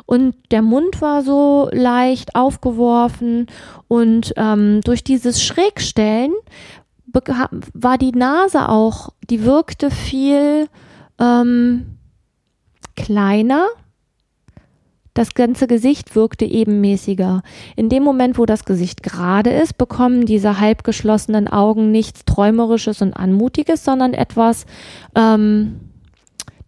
[0.06, 3.48] und der Mund war so leicht aufgeworfen
[3.88, 6.34] und ähm, durch dieses Schrägstellen
[7.74, 10.68] war die Nase auch, die wirkte viel
[11.20, 11.98] ähm,
[12.96, 13.68] kleiner.
[15.16, 17.44] Das ganze Gesicht wirkte ebenmäßiger.
[17.76, 23.02] In dem Moment, wo das Gesicht gerade ist, bekommen diese halb geschlossenen Augen nichts Träumerisches
[23.02, 24.66] und Anmutiges, sondern etwas
[25.16, 25.80] ähm,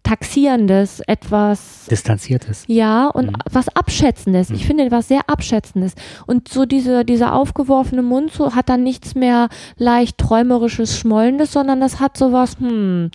[0.04, 2.62] Taxierendes, etwas Distanziertes.
[2.68, 3.36] ja, und Mhm.
[3.50, 4.50] was Abschätzendes.
[4.50, 4.66] Ich Mhm.
[4.68, 5.94] finde was sehr Abschätzendes.
[6.28, 11.80] Und so diese, dieser aufgeworfene Mund so hat dann nichts mehr leicht träumerisches, schmollendes, sondern
[11.80, 13.10] das hat sowas, hm,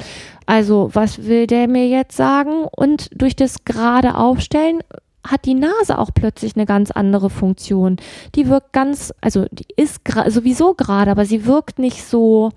[0.45, 2.65] also was will der mir jetzt sagen?
[2.75, 4.79] Und durch das gerade Aufstellen
[5.27, 7.97] hat die Nase auch plötzlich eine ganz andere Funktion.
[8.35, 12.51] Die wirkt ganz, also die ist gra- sowieso gerade, aber sie wirkt nicht so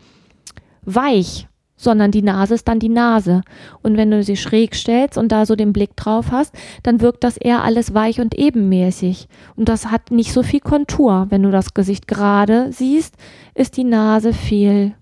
[0.84, 1.46] weich,
[1.76, 3.42] sondern die Nase ist dann die Nase.
[3.82, 7.22] Und wenn du sie schräg stellst und da so den Blick drauf hast, dann wirkt
[7.24, 9.28] das eher alles weich und ebenmäßig.
[9.56, 11.26] Und das hat nicht so viel Kontur.
[11.30, 13.16] Wenn du das Gesicht gerade siehst,
[13.54, 14.94] ist die Nase viel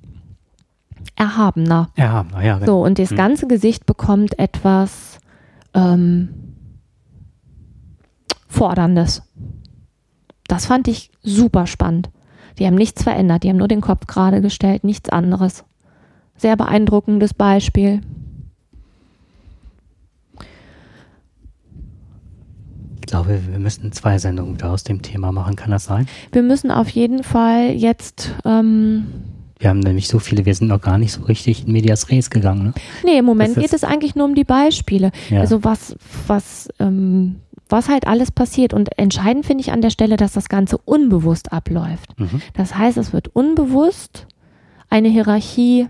[1.16, 1.88] erhabener.
[1.96, 2.58] Ja, naja.
[2.60, 3.16] wenn- So, und das Mhm.
[3.16, 5.18] ganze Gesicht bekommt etwas
[5.74, 6.28] ähm,
[8.48, 9.22] Forderndes.
[10.48, 12.10] Das fand ich super spannend.
[12.58, 15.64] Die haben nichts verändert, die haben nur den Kopf gerade gestellt, nichts anderes.
[16.36, 18.02] Sehr beeindruckendes Beispiel.
[23.00, 25.56] Ich glaube, wir müssen zwei Sendungen wieder aus dem Thema machen.
[25.56, 26.06] Kann das sein?
[26.32, 29.06] Wir müssen auf jeden Fall jetzt, ähm,
[29.58, 32.30] Wir haben nämlich so viele, wir sind noch gar nicht so richtig in Medias Res
[32.30, 32.64] gegangen.
[32.64, 32.72] Ne?
[33.04, 35.12] nee, im Moment Das geht es eigentlich nur um die Beispiele.
[35.30, 35.40] Ja.
[35.40, 35.94] Also was,
[36.26, 37.36] was, ähm,
[37.72, 38.74] was halt alles passiert.
[38.74, 42.18] Und entscheidend finde ich an der Stelle, dass das Ganze unbewusst abläuft.
[42.18, 42.42] mhm.
[42.54, 44.26] Das heißt, es wird unbewusst
[44.90, 45.88] eine Hierarchie,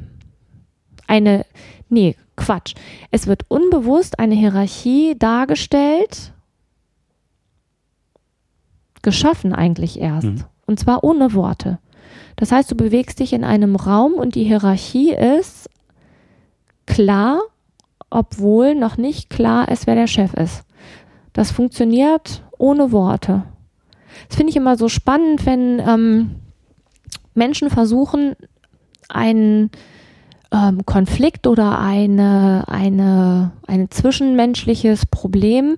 [1.06, 1.44] eine,
[1.88, 2.74] nee, Quatsch.
[3.10, 6.32] Es wird unbewusst eine Hierarchie dargestellt,
[9.02, 10.26] geschaffen eigentlich erst.
[10.26, 10.44] Mhm.
[10.66, 11.78] Und zwar ohne Worte.
[12.36, 15.68] Das heißt, du bewegst dich in einem Raum und die Hierarchie ist
[16.86, 17.40] klar,
[18.10, 20.64] obwohl noch nicht klar ist, wer der Chef ist.
[21.32, 23.44] Das funktioniert ohne Worte.
[24.28, 26.36] Das finde ich immer so spannend, wenn ähm,
[27.34, 28.36] Menschen versuchen,
[29.08, 29.70] einen
[30.52, 35.76] ähm, Konflikt oder eine, eine, ein zwischenmenschliches Problem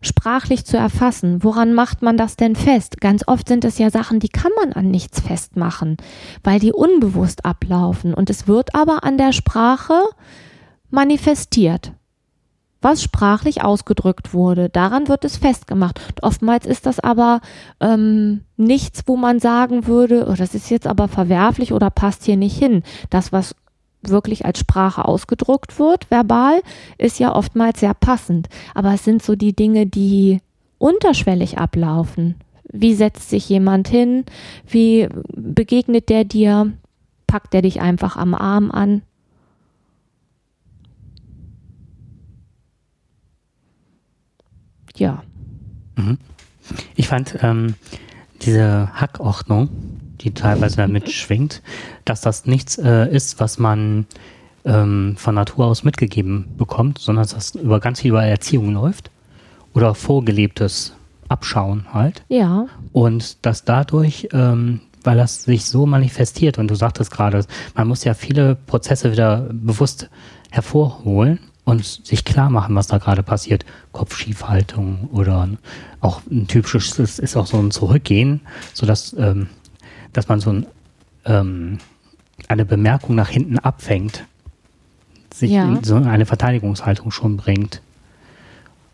[0.00, 1.42] sprachlich zu erfassen.
[1.42, 3.00] Woran macht man das denn fest?
[3.00, 5.96] Ganz oft sind es ja Sachen, die kann man an nichts festmachen,
[6.44, 8.14] weil die unbewusst ablaufen.
[8.14, 10.04] Und es wird aber an der Sprache
[10.90, 11.92] manifestiert.
[12.80, 14.68] Was sprachlich ausgedrückt wurde.
[14.68, 16.00] Daran wird es festgemacht.
[16.22, 17.40] Oftmals ist das aber
[17.80, 22.36] ähm, nichts, wo man sagen würde, oh, das ist jetzt aber verwerflich oder passt hier
[22.36, 22.82] nicht hin.
[23.10, 23.54] Das, was
[24.02, 26.60] wirklich als Sprache ausgedruckt wird, verbal,
[26.98, 28.48] ist ja oftmals sehr passend.
[28.74, 30.40] Aber es sind so die Dinge, die
[30.78, 32.36] unterschwellig ablaufen.
[32.70, 34.24] Wie setzt sich jemand hin?
[34.66, 36.72] Wie begegnet der dir?
[37.26, 39.02] Packt er dich einfach am Arm an?
[44.98, 45.22] Ja.
[45.96, 46.18] Mhm.
[46.96, 47.74] Ich fand ähm,
[48.42, 49.68] diese Hackordnung,
[50.20, 51.62] die teilweise damit schwingt,
[52.04, 54.06] dass das nichts äh, ist, was man
[54.64, 59.10] ähm, von Natur aus mitgegeben bekommt, sondern dass das über ganz viel über Erziehung läuft
[59.74, 60.92] oder vorgelebtes
[61.28, 62.22] Abschauen halt.
[62.28, 62.66] Ja.
[62.92, 68.04] Und dass dadurch, ähm, weil das sich so manifestiert, und du sagtest gerade, man muss
[68.04, 70.10] ja viele Prozesse wieder bewusst
[70.50, 73.66] hervorholen und sich klar machen, was da gerade passiert.
[73.92, 75.48] Kopfschiefhaltung oder
[76.00, 78.40] auch ein typisches ist, auch so ein Zurückgehen,
[78.72, 79.48] sodass ähm,
[80.14, 80.66] dass man so ein,
[81.26, 81.76] ähm,
[82.48, 84.24] eine Bemerkung nach hinten abfängt,
[85.34, 85.64] sich Ja.
[85.68, 87.82] in so eine Verteidigungshaltung schon bringt,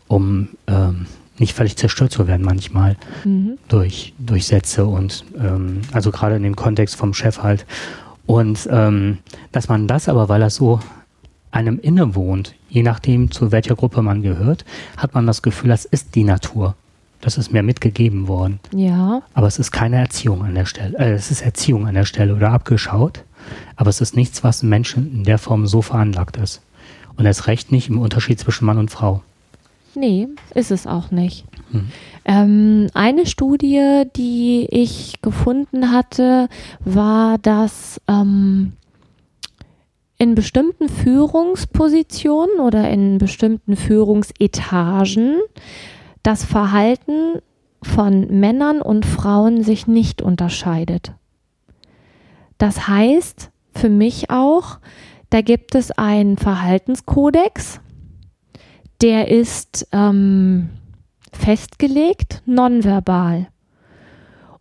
[0.09, 1.05] um ähm,
[1.37, 3.57] nicht völlig zerstört zu werden manchmal Mhm.
[3.69, 7.65] durch, durch Sätze und ähm, also gerade in dem Kontext vom Chef halt.
[8.25, 9.19] Und ähm,
[9.53, 10.81] dass man das aber, weil das so
[11.51, 14.65] einem innewohnt, je nachdem zu welcher Gruppe man gehört,
[14.97, 16.75] hat man das Gefühl, das ist die Natur.
[17.21, 18.59] Das ist mir mitgegeben worden.
[18.75, 19.21] Ja.
[19.33, 20.97] Aber es ist keine Erziehung an der Stelle.
[20.99, 23.23] Äh, es ist Erziehung an der Stelle oder abgeschaut.
[23.77, 26.61] Aber es ist nichts, was Menschen in der Form so veranlagt ist.
[27.15, 29.23] Und erst recht nicht im Unterschied zwischen Mann und Frau.
[29.95, 31.45] Nee, ist es auch nicht.
[31.71, 31.87] Hm.
[32.25, 36.49] Ähm, eine Studie, die ich gefunden hatte,
[36.83, 38.73] war, dass ähm,
[40.17, 45.39] in bestimmten Führungspositionen oder in bestimmten Führungsetagen
[46.23, 47.41] das Verhalten
[47.83, 51.13] von Männern und Frauen sich nicht unterscheidet.
[52.57, 54.79] Das heißt für mich auch,
[55.29, 57.81] da gibt es einen Verhaltenskodex,
[59.01, 60.69] der ist ähm,
[61.33, 63.47] festgelegt, nonverbal.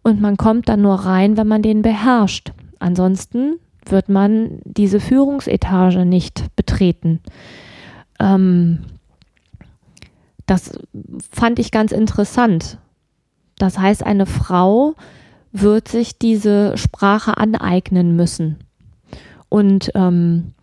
[0.02, 2.52] Und man kommt dann nur rein, wenn man den beherrscht.
[2.78, 7.20] Ansonsten wird man diese Führungsetage nicht betreten.
[8.20, 8.80] Ähm,
[10.46, 10.78] das
[11.30, 12.78] fand ich ganz interessant.
[13.58, 14.94] Das heißt, eine Frau
[15.52, 18.58] wird sich diese Sprache aneignen müssen.
[19.48, 20.54] Und ähm,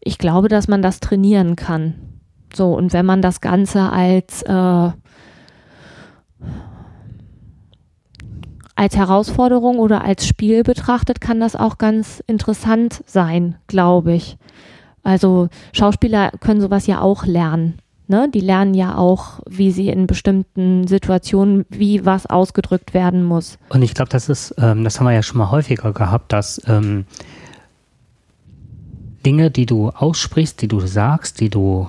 [0.00, 1.94] ich glaube, dass man das trainieren kann.
[2.54, 4.90] So, und wenn man das Ganze als, äh,
[8.74, 14.36] als Herausforderung oder als Spiel betrachtet, kann das auch ganz interessant sein, glaube ich.
[15.02, 17.78] Also Schauspieler können sowas ja auch lernen.
[18.08, 18.28] Ne?
[18.32, 23.58] Die lernen ja auch, wie sie in bestimmten Situationen, wie was ausgedrückt werden muss.
[23.68, 26.60] Und ich glaube, das ist, ähm, das haben wir ja schon mal häufiger gehabt, dass
[26.66, 27.04] ähm,
[29.24, 31.88] Dinge, die du aussprichst, die du sagst, die du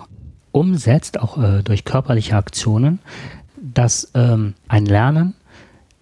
[0.52, 3.00] umsetzt, auch äh, durch körperliche Aktionen,
[3.58, 5.34] dass ähm, ein Lernen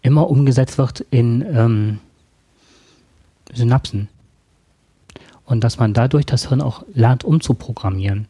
[0.01, 1.99] immer umgesetzt wird in ähm,
[3.53, 4.09] Synapsen.
[5.45, 8.27] Und dass man dadurch das Hirn auch lernt umzuprogrammieren.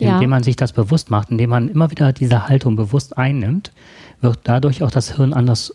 [0.00, 0.14] Ja.
[0.14, 3.72] Indem man sich das bewusst macht, indem man immer wieder diese Haltung bewusst einnimmt,
[4.20, 5.74] wird dadurch auch das Hirn anders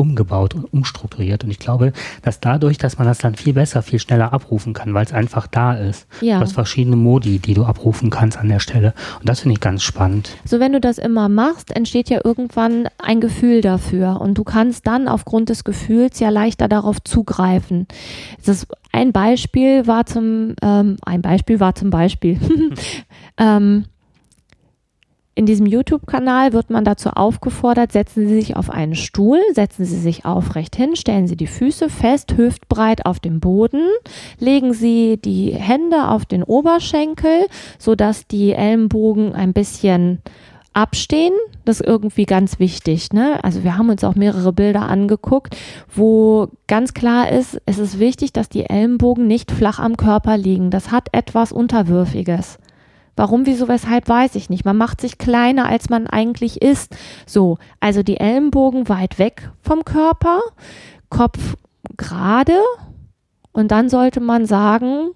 [0.00, 1.44] umgebaut und umstrukturiert.
[1.44, 4.94] Und ich glaube, dass dadurch, dass man das dann viel besser, viel schneller abrufen kann,
[4.94, 6.06] weil es einfach da ist.
[6.20, 6.38] Ja.
[6.38, 8.94] Du hast verschiedene Modi, die du abrufen kannst an der Stelle.
[9.18, 10.30] Und das finde ich ganz spannend.
[10.44, 14.86] So, wenn du das immer machst, entsteht ja irgendwann ein Gefühl dafür und du kannst
[14.86, 17.86] dann aufgrund des Gefühls ja leichter darauf zugreifen.
[18.44, 22.40] Das ein Beispiel war zum ähm, ein Beispiel war zum Beispiel
[23.38, 23.84] ähm,
[25.40, 29.96] in diesem YouTube-Kanal wird man dazu aufgefordert, setzen Sie sich auf einen Stuhl, setzen Sie
[29.96, 33.80] sich aufrecht hin, stellen Sie die Füße fest, hüftbreit auf dem Boden,
[34.38, 37.46] legen Sie die Hände auf den Oberschenkel,
[37.78, 40.20] sodass die Ellenbogen ein bisschen
[40.74, 41.32] abstehen.
[41.64, 43.14] Das ist irgendwie ganz wichtig.
[43.14, 43.42] Ne?
[43.42, 45.56] Also wir haben uns auch mehrere Bilder angeguckt,
[45.88, 50.70] wo ganz klar ist, es ist wichtig, dass die Ellenbogen nicht flach am Körper liegen.
[50.70, 52.58] Das hat etwas Unterwürfiges.
[53.20, 54.64] Warum, wieso, weshalb, weiß ich nicht.
[54.64, 56.96] Man macht sich kleiner, als man eigentlich ist.
[57.26, 60.40] So, also die Ellenbogen weit weg vom Körper,
[61.10, 61.58] Kopf
[61.98, 62.58] gerade
[63.52, 65.10] und dann sollte man sagen,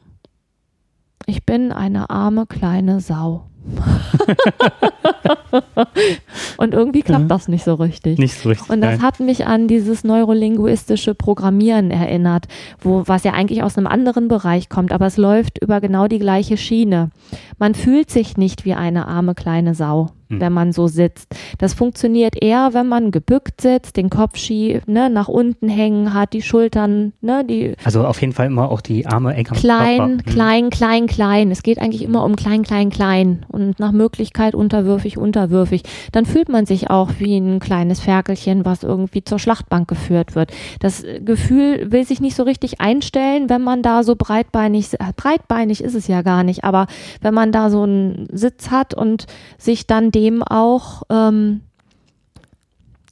[1.25, 3.47] ich bin eine arme kleine Sau.
[6.59, 8.19] und irgendwie klappt das nicht so richtig.
[8.19, 8.71] Nicht so richtig.
[8.71, 9.03] Und das nein.
[9.03, 12.47] hat mich an dieses neurolinguistische Programmieren erinnert,
[12.81, 16.19] wo, was ja eigentlich aus einem anderen Bereich kommt, aber es läuft über genau die
[16.19, 17.11] gleiche Schiene.
[17.59, 20.41] Man fühlt sich nicht wie eine arme kleine Sau, Hm.
[20.41, 21.35] wenn man so sitzt.
[21.59, 26.33] Das funktioniert eher, wenn man gebückt sitzt, den Kopf schief, ne, nach unten hängen hat,
[26.33, 29.97] die Schultern, ne, die also auf jeden Fall immer auch die Arme eng am klein,
[29.97, 30.11] Körper.
[30.11, 30.25] Hm.
[30.25, 31.51] klein, klein, klein.
[31.51, 35.83] Es geht eigentlich immer um klein, klein, klein und nach Möglichkeit unterwürfig, unterwürfig.
[36.13, 40.53] Dann fühlt man sich auch wie ein kleines Ferkelchen, was irgendwie zur Schlachtbank geführt wird.
[40.81, 45.83] Das Gefühl will sich nicht so richtig einstellen, wenn man da so breitbeinig, äh, breitbeinig
[45.83, 46.87] ist es ja gar nicht, aber
[47.21, 49.27] wenn man da so einen Sitz hat und
[49.59, 51.61] sich dann dem auch ähm,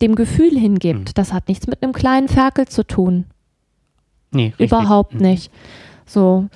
[0.01, 1.11] dem Gefühl hingibt.
[1.11, 1.15] Hm.
[1.15, 3.27] Das hat nichts mit einem kleinen Ferkel zu tun.
[4.33, 4.71] Nee, richtig.
[4.71, 5.21] Überhaupt Hm.
[5.21, 5.53] nicht.
[6.07, 6.49] So.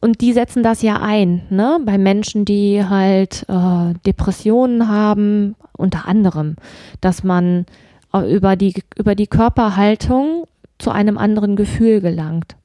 [0.00, 1.78] Und die setzen das ja ein, ne?
[1.84, 6.56] Bei Menschen, die halt äh, Depressionen haben, unter anderem,
[7.00, 7.66] dass man
[8.12, 10.44] äh, über die, über die Körperhaltung
[10.78, 12.56] zu einem anderen Gefühl gelangt.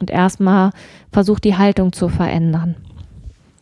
[0.00, 0.70] Und erstmal
[1.12, 2.76] versucht, die Haltung zu verändern.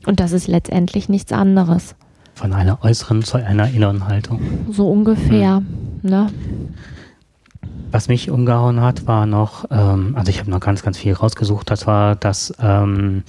[0.06, 1.96] Und das ist letztendlich nichts anderes.
[2.38, 4.40] Von einer äußeren zu einer inneren Haltung.
[4.70, 5.60] So ungefähr.
[6.02, 6.28] Ne?
[7.90, 11.68] Was mich umgehauen hat, war noch, ähm, also ich habe noch ganz, ganz viel rausgesucht,
[11.68, 13.24] das war das ähm,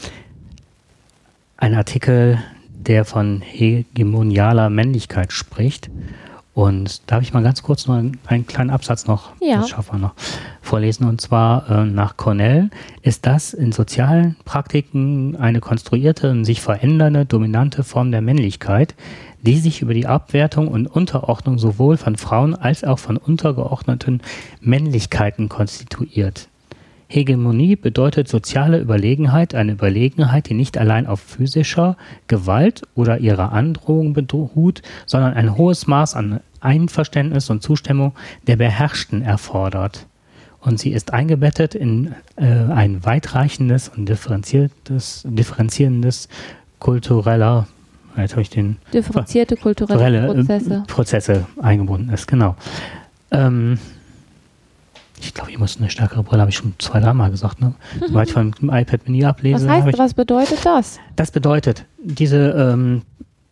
[1.58, 2.38] ein Artikel,
[2.70, 5.90] der von hegemonialer Männlichkeit spricht.
[6.60, 9.62] Und da habe ich mal ganz kurz noch einen, einen kleinen Absatz noch, Ja.
[9.62, 10.14] das schaffen wir noch,
[10.62, 11.08] vorlesen.
[11.08, 12.70] Und zwar äh, nach Cornell
[13.02, 18.94] ist das in sozialen Praktiken eine konstruierte und sich verändernde dominante Form der Männlichkeit,
[19.42, 24.20] die sich über die Abwertung und Unterordnung sowohl von Frauen als auch von untergeordneten
[24.60, 26.50] Männlichkeiten konstituiert.
[27.12, 34.14] Hegemonie bedeutet soziale Überlegenheit, eine Überlegenheit, die nicht allein auf physischer Gewalt oder ihrer Androhung
[34.14, 38.14] beruht, sondern ein hohes Maß an Einverständnis und Zustimmung
[38.46, 40.06] der Beherrschten erfordert.
[40.62, 46.30] Und sie ist eingebettet in äh, ein weitreichendes und differenziertes, differenzierendes
[46.78, 47.68] kultureller,
[48.18, 50.84] jetzt habe ich den Differenzierte kulturelle Prozesse.
[50.86, 52.56] Prozesse eingebunden ist, genau.
[53.32, 53.80] Ähm,
[55.20, 57.60] ich glaube, ich muss eine stärkere Brille, habe ich schon zwei, dreimal gesagt.
[57.62, 57.74] Ne?
[58.08, 61.00] Sobald ich von dem iPad Mini ablese, Was heißt, ich, was bedeutet das?
[61.16, 63.02] das bedeutet, diese ähm,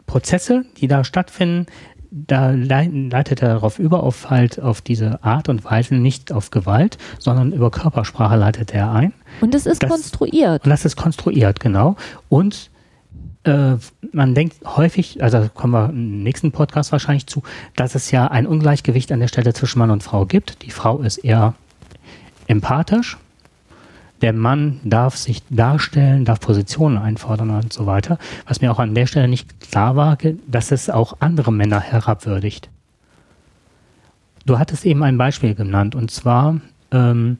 [0.06, 1.66] Prozesse, die da stattfinden,
[2.10, 6.52] da lei- leitet er darauf über, auf halt auf diese Art und Weise, nicht auf
[6.52, 9.14] Gewalt, sondern über Körpersprache leitet er ein.
[9.42, 10.64] Und es ist Das- konstruiert.
[10.64, 11.98] Und das ist konstruiert, genau.
[12.30, 12.72] Und
[14.12, 17.44] man denkt häufig, also kommen wir im nächsten Podcast wahrscheinlich zu,
[17.76, 20.64] dass es ja ein Ungleichgewicht an der Stelle zwischen Mann und Frau gibt.
[20.64, 21.54] Die Frau ist eher
[22.48, 23.18] empathisch.
[24.22, 28.18] Der Mann darf sich darstellen, darf Positionen einfordern und so weiter.
[28.48, 32.70] Was mir auch an der Stelle nicht klar war, dass es auch andere Männer herabwürdigt.
[34.46, 36.60] Du hattest eben ein Beispiel genannt, und zwar,
[36.92, 37.38] ähm,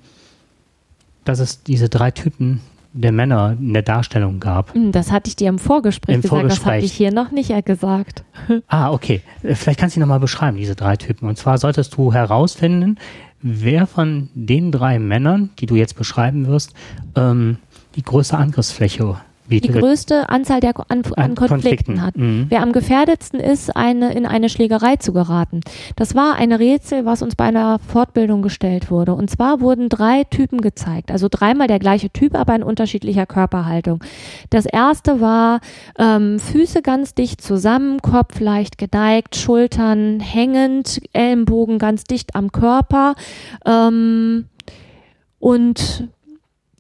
[1.26, 2.62] dass es diese drei Typen
[3.02, 4.74] der Männer in der Darstellung gab.
[4.74, 6.84] Hm, Das hatte ich dir im Vorgespräch Im gesagt, das habe Vorgespräch.
[6.86, 8.24] ich hier noch nicht gesagt.
[8.68, 9.22] Ah, okay.
[9.44, 11.28] Äh, Vielleicht kannst du nochmal beschreiben, diese drei Typen.
[11.28, 12.98] Und zwar solltest du herausfinden,
[13.42, 16.74] wer von den drei Männern, die du jetzt beschreiben wirst,
[17.16, 17.58] ähm,
[17.96, 19.18] die größte Angriffsfläche
[19.50, 19.80] Die bietet.
[19.80, 22.18] größte Anzahl der an, an An Konflikten Konflikten, hat.
[22.18, 22.46] mhm.
[22.50, 25.62] Wer am gefährdetsten ist, eine, in eine Schlägerei zu geraten.
[25.96, 29.14] Das war ein Rätsel, was uns bei einer Fortbildung gestellt wurde.
[29.14, 31.12] Und zwar wurden drei Typen gezeigt.
[31.12, 34.04] Also dreimal der gleiche Typ, aber in unterschiedlicher Körperhaltung.
[34.50, 35.62] Das erste war
[35.98, 43.16] ähm, Füße ganz dicht zusammen, Kopf leicht geneigt, Schultern hängend, Ellenbogen ganz dicht am Körper.
[43.66, 44.46] Ähm,
[45.40, 46.10] und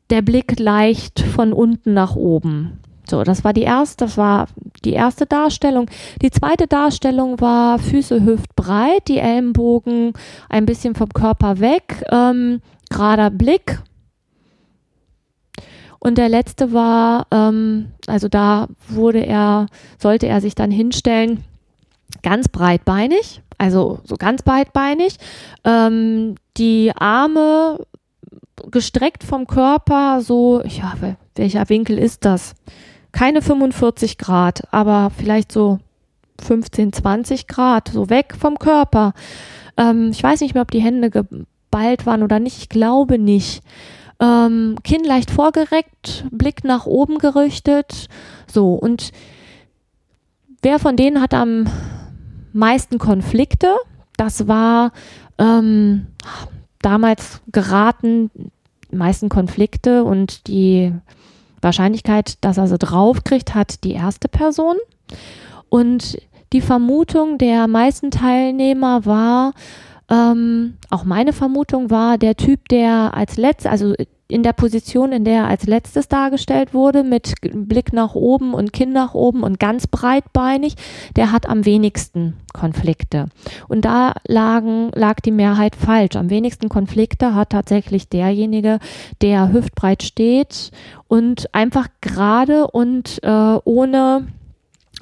[0.10, 2.80] der Blick leicht von unten nach oben.
[3.10, 4.48] So, das war die erste, das war
[4.84, 5.90] die erste Darstellung.
[6.22, 10.14] Die zweite Darstellung war Füße hüftbreit, die Ellenbogen
[10.50, 13.80] ein bisschen vom Körper weg, ähm, gerader Blick.
[16.00, 19.68] Und der letzte war, ähm, also da wurde er,
[19.98, 21.44] sollte er sich dann hinstellen,
[22.24, 25.18] ganz breitbeinig, also so ganz breitbeinig,
[25.64, 27.80] ähm, die Arme
[28.72, 32.56] gestreckt vom Körper, so, ja, wel- welcher Winkel ist das?
[33.12, 35.80] Keine 45 Grad, aber vielleicht so
[36.42, 39.14] 15, 20 Grad, so weg vom Körper.
[39.78, 42.58] Ähm, ich weiß nicht mehr, ob die Hände geballt waren oder nicht.
[42.60, 43.64] Ich glaube nicht.
[44.20, 48.08] Ähm, Kinn leicht vorgereckt, Blick nach oben gerichtet.
[48.52, 49.12] So, und
[50.62, 51.68] wer von denen hat am
[52.54, 53.76] meisten Konflikte?
[54.18, 54.92] Das war
[55.38, 56.08] ähm,
[56.82, 58.32] damals geraten
[58.92, 60.94] meisten Konflikte und die
[61.62, 64.78] Wahrscheinlichkeit, dass er sie draufkriegt, hat die erste Person.
[65.70, 66.18] Und
[66.54, 69.54] die Vermutung der meisten Teilnehmer war,
[70.10, 73.94] ähm, auch meine Vermutung war, der Typ, der als letztes, also
[74.28, 78.74] in der Position, in der er als letztes dargestellt wurde, mit Blick nach oben und
[78.74, 80.76] Kinn nach oben und ganz breitbeinig,
[81.16, 83.28] der hat am wenigsten Konflikte.
[83.68, 86.16] Und da lagen, lag die Mehrheit falsch.
[86.16, 88.80] Am wenigsten Konflikte hat tatsächlich derjenige,
[89.22, 90.72] der hüftbreit steht
[91.08, 94.28] und einfach gerade und äh, ohne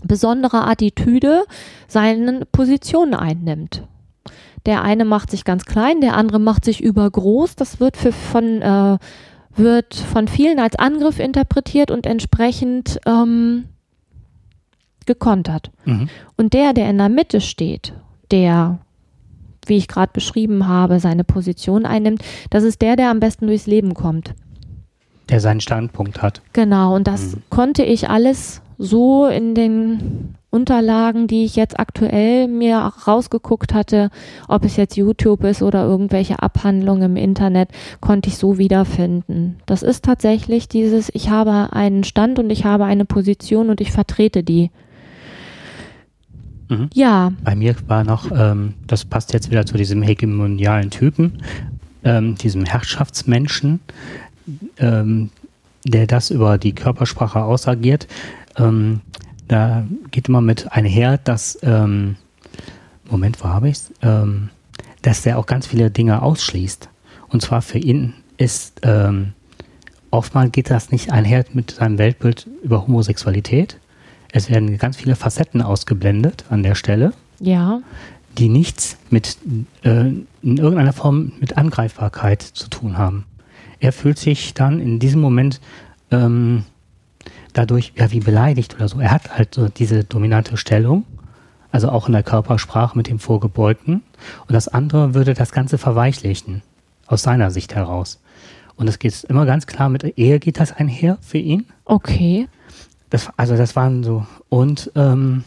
[0.04, 1.46] besondere Attitüde
[1.88, 3.84] seine Position einnimmt.
[4.66, 7.56] Der eine macht sich ganz klein, der andere macht sich übergroß.
[7.56, 8.98] Das wird für, von, äh,
[9.56, 13.66] wird von vielen als Angriff interpretiert und entsprechend ähm,
[15.06, 15.72] gekontert.
[15.86, 16.10] Mhm.
[16.36, 17.94] Und der, der in der Mitte steht,
[18.32, 18.80] der,
[19.68, 23.68] wie ich gerade beschrieben habe, seine Position einnimmt, das ist der, der am besten durchs
[23.68, 24.34] Leben kommt.
[25.30, 26.42] Der seinen Standpunkt hat.
[26.54, 27.44] Genau, und das mhm.
[27.50, 34.10] konnte ich alles so in den Unterlagen, die ich jetzt aktuell mir rausgeguckt hatte,
[34.48, 39.58] ob es jetzt YouTube ist oder irgendwelche Abhandlungen im Internet, konnte ich so wiederfinden.
[39.66, 43.92] Das ist tatsächlich dieses, ich habe einen Stand und ich habe eine Position und ich
[43.92, 44.72] vertrete die.
[46.70, 46.90] Mhm.
[46.94, 47.34] Ja.
[47.44, 51.44] Bei mir war noch, ähm, das passt jetzt wieder zu diesem hegemonialen Typen,
[52.06, 53.82] ähm, diesem Herrschaftsmenschen,
[54.78, 55.30] ähm,
[55.86, 58.08] der das über die Körpersprache ausagiert.
[58.58, 59.02] Ähm,
[59.48, 62.16] da geht immer mit einher, dass, ähm,
[63.10, 63.94] Moment, wo habe ich es?
[64.02, 64.50] Ähm,
[65.02, 66.90] dass der auch ganz viele Dinge ausschließt.
[67.30, 69.34] Und zwar für ihn ist, ähm,
[70.10, 73.80] oftmals geht das nicht einher mit seinem Weltbild über Homosexualität.
[74.32, 77.14] Es werden ganz viele Facetten ausgeblendet an der Stelle.
[77.40, 77.82] Ja.
[78.38, 79.38] Die nichts mit,
[79.84, 80.28] äh, in
[80.58, 83.26] irgendeiner Form mit Angreifbarkeit zu tun haben.
[83.80, 85.62] Er fühlt sich dann in diesem Moment
[86.12, 86.64] ähm,
[87.58, 89.00] dadurch ja wie beleidigt oder so.
[89.00, 91.06] Er hat halt so diese dominante Stellung,
[91.72, 94.04] also auch in der Körpersprache mit dem Vorgebeugten.
[94.48, 96.62] Und das andere würde das Ganze verweichlichen,
[97.08, 98.20] aus seiner Sicht heraus.
[98.76, 101.66] Und es geht immer ganz klar mit Ehe geht das einher für ihn.
[101.86, 102.48] Okay.
[103.10, 104.26] Das, also das waren so.
[104.50, 105.44] Und ähm,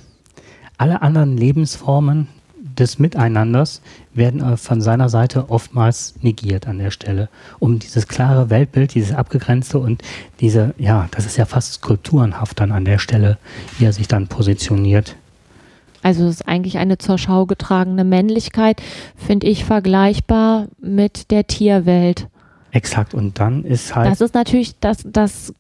[0.78, 2.28] alle anderen Lebensformen,
[2.79, 3.83] des Miteinanders
[4.14, 9.12] werden äh, von seiner Seite oftmals negiert an der Stelle, um dieses klare Weltbild, dieses
[9.12, 10.03] abgegrenzte und
[10.41, 13.39] diese, ja, das ist ja fast skulpturenhaft dann an der Stelle,
[13.79, 15.16] wie er sich dann positioniert.
[16.03, 18.81] Also es ist eigentlich eine zur Schau getragene Männlichkeit,
[19.16, 22.29] finde ich vergleichbar mit der Tierwelt.
[22.70, 24.11] Exakt, und dann ist halt.
[24.11, 25.53] Das ist natürlich das, das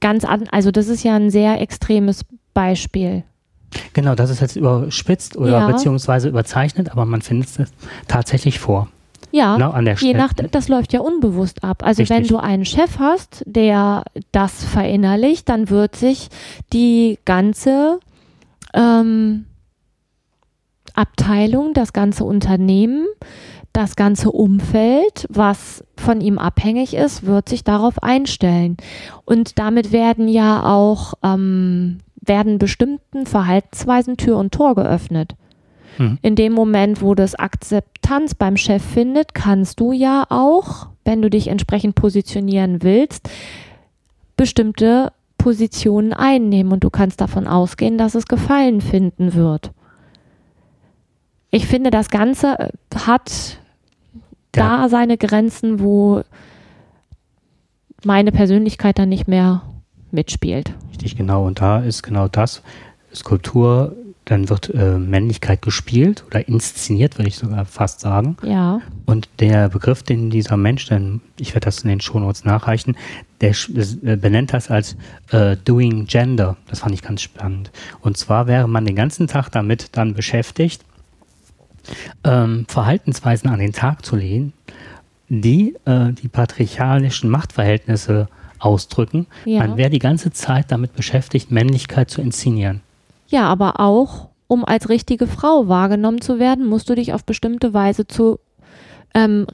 [0.00, 3.24] ganz an, also das ist ja ein sehr extremes Beispiel.
[3.92, 5.66] Genau, das ist jetzt überspitzt oder ja.
[5.66, 7.72] beziehungsweise überzeichnet, aber man findet es
[8.08, 8.88] tatsächlich vor.
[9.32, 11.82] Ja, genau an der je nach, das läuft ja unbewusst ab.
[11.84, 12.16] Also Richtig.
[12.16, 16.28] wenn du einen Chef hast, der das verinnerlicht, dann wird sich
[16.72, 17.98] die ganze
[18.72, 19.46] ähm,
[20.94, 23.06] Abteilung, das ganze Unternehmen,
[23.72, 28.78] das ganze Umfeld, was von ihm abhängig ist, wird sich darauf einstellen.
[29.26, 31.98] Und damit werden ja auch ähm,
[32.28, 35.34] werden bestimmten Verhaltensweisen Tür und Tor geöffnet.
[35.96, 36.18] Hm.
[36.22, 41.30] In dem Moment, wo das Akzeptanz beim Chef findet, kannst du ja auch, wenn du
[41.30, 43.30] dich entsprechend positionieren willst,
[44.36, 49.70] bestimmte Positionen einnehmen und du kannst davon ausgehen, dass es Gefallen finden wird.
[51.50, 52.68] Ich finde, das Ganze äh,
[53.06, 53.58] hat
[54.54, 54.80] ja.
[54.80, 56.22] da seine Grenzen, wo
[58.04, 59.62] meine Persönlichkeit dann nicht mehr
[60.10, 60.74] mitspielt.
[60.96, 61.46] Richtig, genau.
[61.46, 62.62] Und da ist genau das,
[63.14, 63.94] Skulptur,
[64.24, 68.38] dann wird äh, Männlichkeit gespielt oder inszeniert, würde ich sogar fast sagen.
[68.42, 68.80] Ja.
[69.04, 72.96] Und der Begriff, den dieser Mensch, denn ich werde das in den Shownotes nachreichen,
[73.42, 74.96] der äh, benennt das als
[75.32, 76.56] äh, Doing Gender.
[76.66, 77.70] Das fand ich ganz spannend.
[78.00, 80.82] Und zwar wäre man den ganzen Tag damit dann beschäftigt,
[82.24, 84.54] ähm, Verhaltensweisen an den Tag zu legen,
[85.28, 88.28] die äh, die patriarchalischen Machtverhältnisse
[88.58, 89.26] ausdrücken.
[89.44, 89.58] Ja.
[89.60, 92.80] Man wäre die ganze Zeit damit beschäftigt, Männlichkeit zu inszenieren.
[93.28, 97.74] Ja, aber auch, um als richtige Frau wahrgenommen zu werden, musst du dich auf bestimmte
[97.74, 98.38] Weise zu,
[99.14, 99.46] ähm,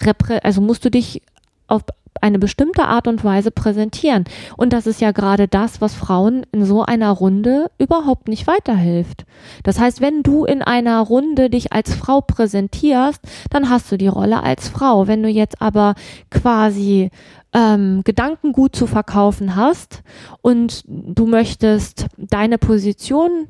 [0.42, 1.22] also musst du dich
[1.68, 1.82] auf
[2.20, 4.24] eine bestimmte Art und Weise präsentieren.
[4.56, 9.24] Und das ist ja gerade das, was Frauen in so einer Runde überhaupt nicht weiterhilft.
[9.64, 14.08] Das heißt, wenn du in einer Runde dich als Frau präsentierst, dann hast du die
[14.08, 15.06] Rolle als Frau.
[15.08, 15.94] Wenn du jetzt aber
[16.30, 17.10] quasi
[17.52, 20.02] ähm, Gedankengut zu verkaufen hast
[20.40, 23.48] und du möchtest deine Position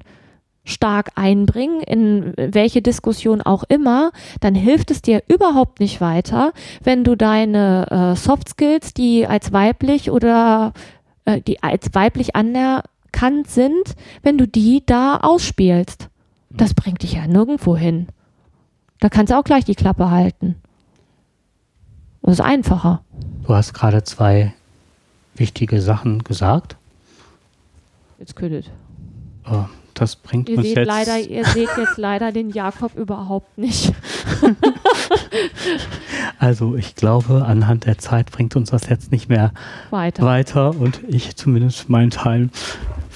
[0.65, 7.05] stark einbringen, in welche Diskussion auch immer, dann hilft es dir überhaupt nicht weiter, wenn
[7.05, 10.73] du deine äh, Soft Skills, die als weiblich oder
[11.25, 16.09] äh, die als weiblich anerkannt sind, wenn du die da ausspielst.
[16.51, 18.09] Das bringt dich ja nirgendwo hin.
[19.01, 20.62] Da kannst du auch gleich die Klappe halten.
[22.23, 23.03] Das ist einfacher.
[23.47, 24.53] Du hast gerade zwei
[25.35, 26.77] wichtige Sachen gesagt.
[28.19, 28.71] Jetzt ködet.
[29.51, 29.65] Oh,
[29.95, 30.87] das bringt Ihr uns seht, jetzt.
[30.87, 33.93] leider, ihr seht jetzt leider den Jakob überhaupt nicht.
[36.39, 39.53] Also ich glaube, anhand der Zeit bringt uns das jetzt nicht mehr
[39.91, 40.25] Weiter.
[40.25, 42.49] weiter und ich zumindest meinen Teil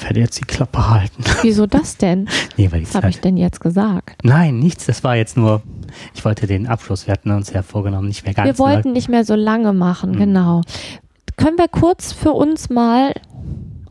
[0.01, 1.25] werde jetzt die Klappe halten.
[1.43, 2.29] Wieso das denn?
[2.57, 4.23] Nee, weil die Was habe ich denn jetzt gesagt?
[4.25, 4.87] Nein, nichts.
[4.87, 5.63] Das war jetzt nur.
[6.15, 7.07] Ich wollte den Abschluss.
[7.07, 8.47] Wir hatten uns ja vorgenommen, nicht mehr ganz.
[8.47, 10.19] Wir wollten nicht mehr so lange machen, Mhm.
[10.19, 10.61] genau.
[11.37, 13.13] Können wir kurz für uns mal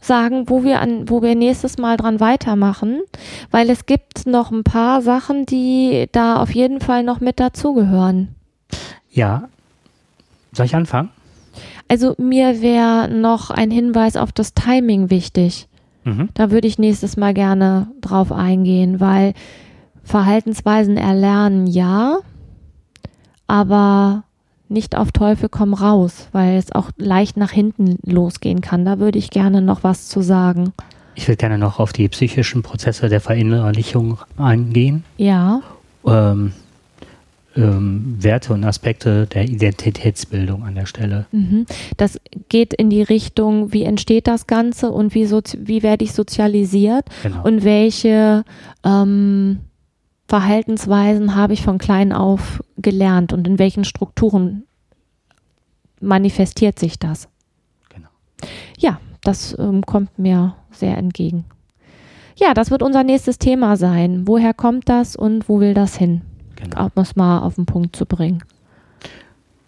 [0.02, 3.02] sagen, wo wir an, wo wir nächstes Mal dran weitermachen?
[3.52, 8.36] Weil es gibt noch ein paar Sachen, die da auf jeden Fall noch mit dazugehören.
[9.12, 9.48] Ja.
[10.52, 11.10] Soll ich anfangen?
[11.88, 15.68] Also mir wäre noch ein Hinweis auf das Timing wichtig.
[16.04, 16.30] Mhm.
[16.34, 19.34] Da würde ich nächstes Mal gerne drauf eingehen, weil
[20.06, 22.20] Verhaltensweisen erlernen ja,
[23.48, 24.24] aber
[24.70, 28.86] nicht auf Teufel komm raus, weil es auch leicht nach hinten losgehen kann.
[28.86, 30.74] Da würde ich gerne noch was zu sagen.
[31.16, 35.04] Ich will gerne noch auf die psychischen Prozesse der Verinnerlichung eingehen.
[35.18, 35.62] Ja,
[36.06, 36.54] Ähm,
[37.56, 41.26] ähm, Werte und Aspekte der Identitätsbildung an der Stelle.
[41.32, 41.66] mhm.
[41.98, 47.06] das geht in die Richtung, wie entsteht das Ganze und wie, wie werde ich sozialisiert
[47.24, 47.44] Genau.
[47.46, 48.44] und welche
[48.84, 49.60] ähm,
[50.28, 54.64] Verhaltensweisen habe ich von klein auf gelernt und in welchen Strukturen
[56.02, 57.30] manifestiert sich das.
[57.90, 58.10] genau.
[58.78, 61.46] Ja, das ähm, kommt mir sehr entgegen.
[62.38, 64.28] Ja, das wird unser nächstes Thema sein.
[64.28, 66.22] Woher kommt das und wo will das hin?
[66.56, 66.86] genau.
[66.86, 68.44] Um es mal auf den Punkt zu bringen.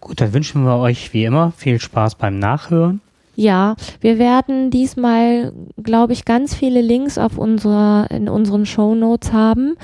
[0.00, 3.00] Gut, dann wünschen wir euch wie immer viel Spaß beim Nachhören.
[3.40, 9.32] Ja, wir werden diesmal, glaube ich, ganz viele Links auf unserer, in unseren Show Notes
[9.32, 9.76] haben,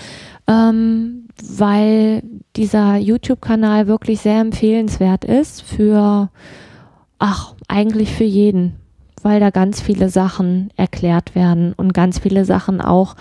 [0.49, 2.25] ähm, weil
[2.57, 6.31] dieser YouTube-Kanal wirklich sehr empfehlenswert ist für,
[7.21, 8.75] ach, eigentlich für jeden,
[9.23, 13.15] weil da ganz viele Sachen erklärt werden und ganz viele Sachen auch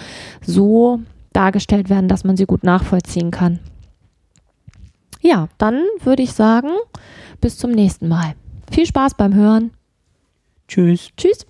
[0.44, 1.00] so
[1.32, 3.60] dargestellt werden, dass man sie gut nachvollziehen kann.
[5.22, 6.70] Ja, dann würde ich sagen,
[7.40, 8.34] bis zum nächsten Mal.
[8.72, 9.70] Viel Spaß beim Hören.
[10.74, 11.12] Tschüss.
[11.16, 11.46] Tschüss.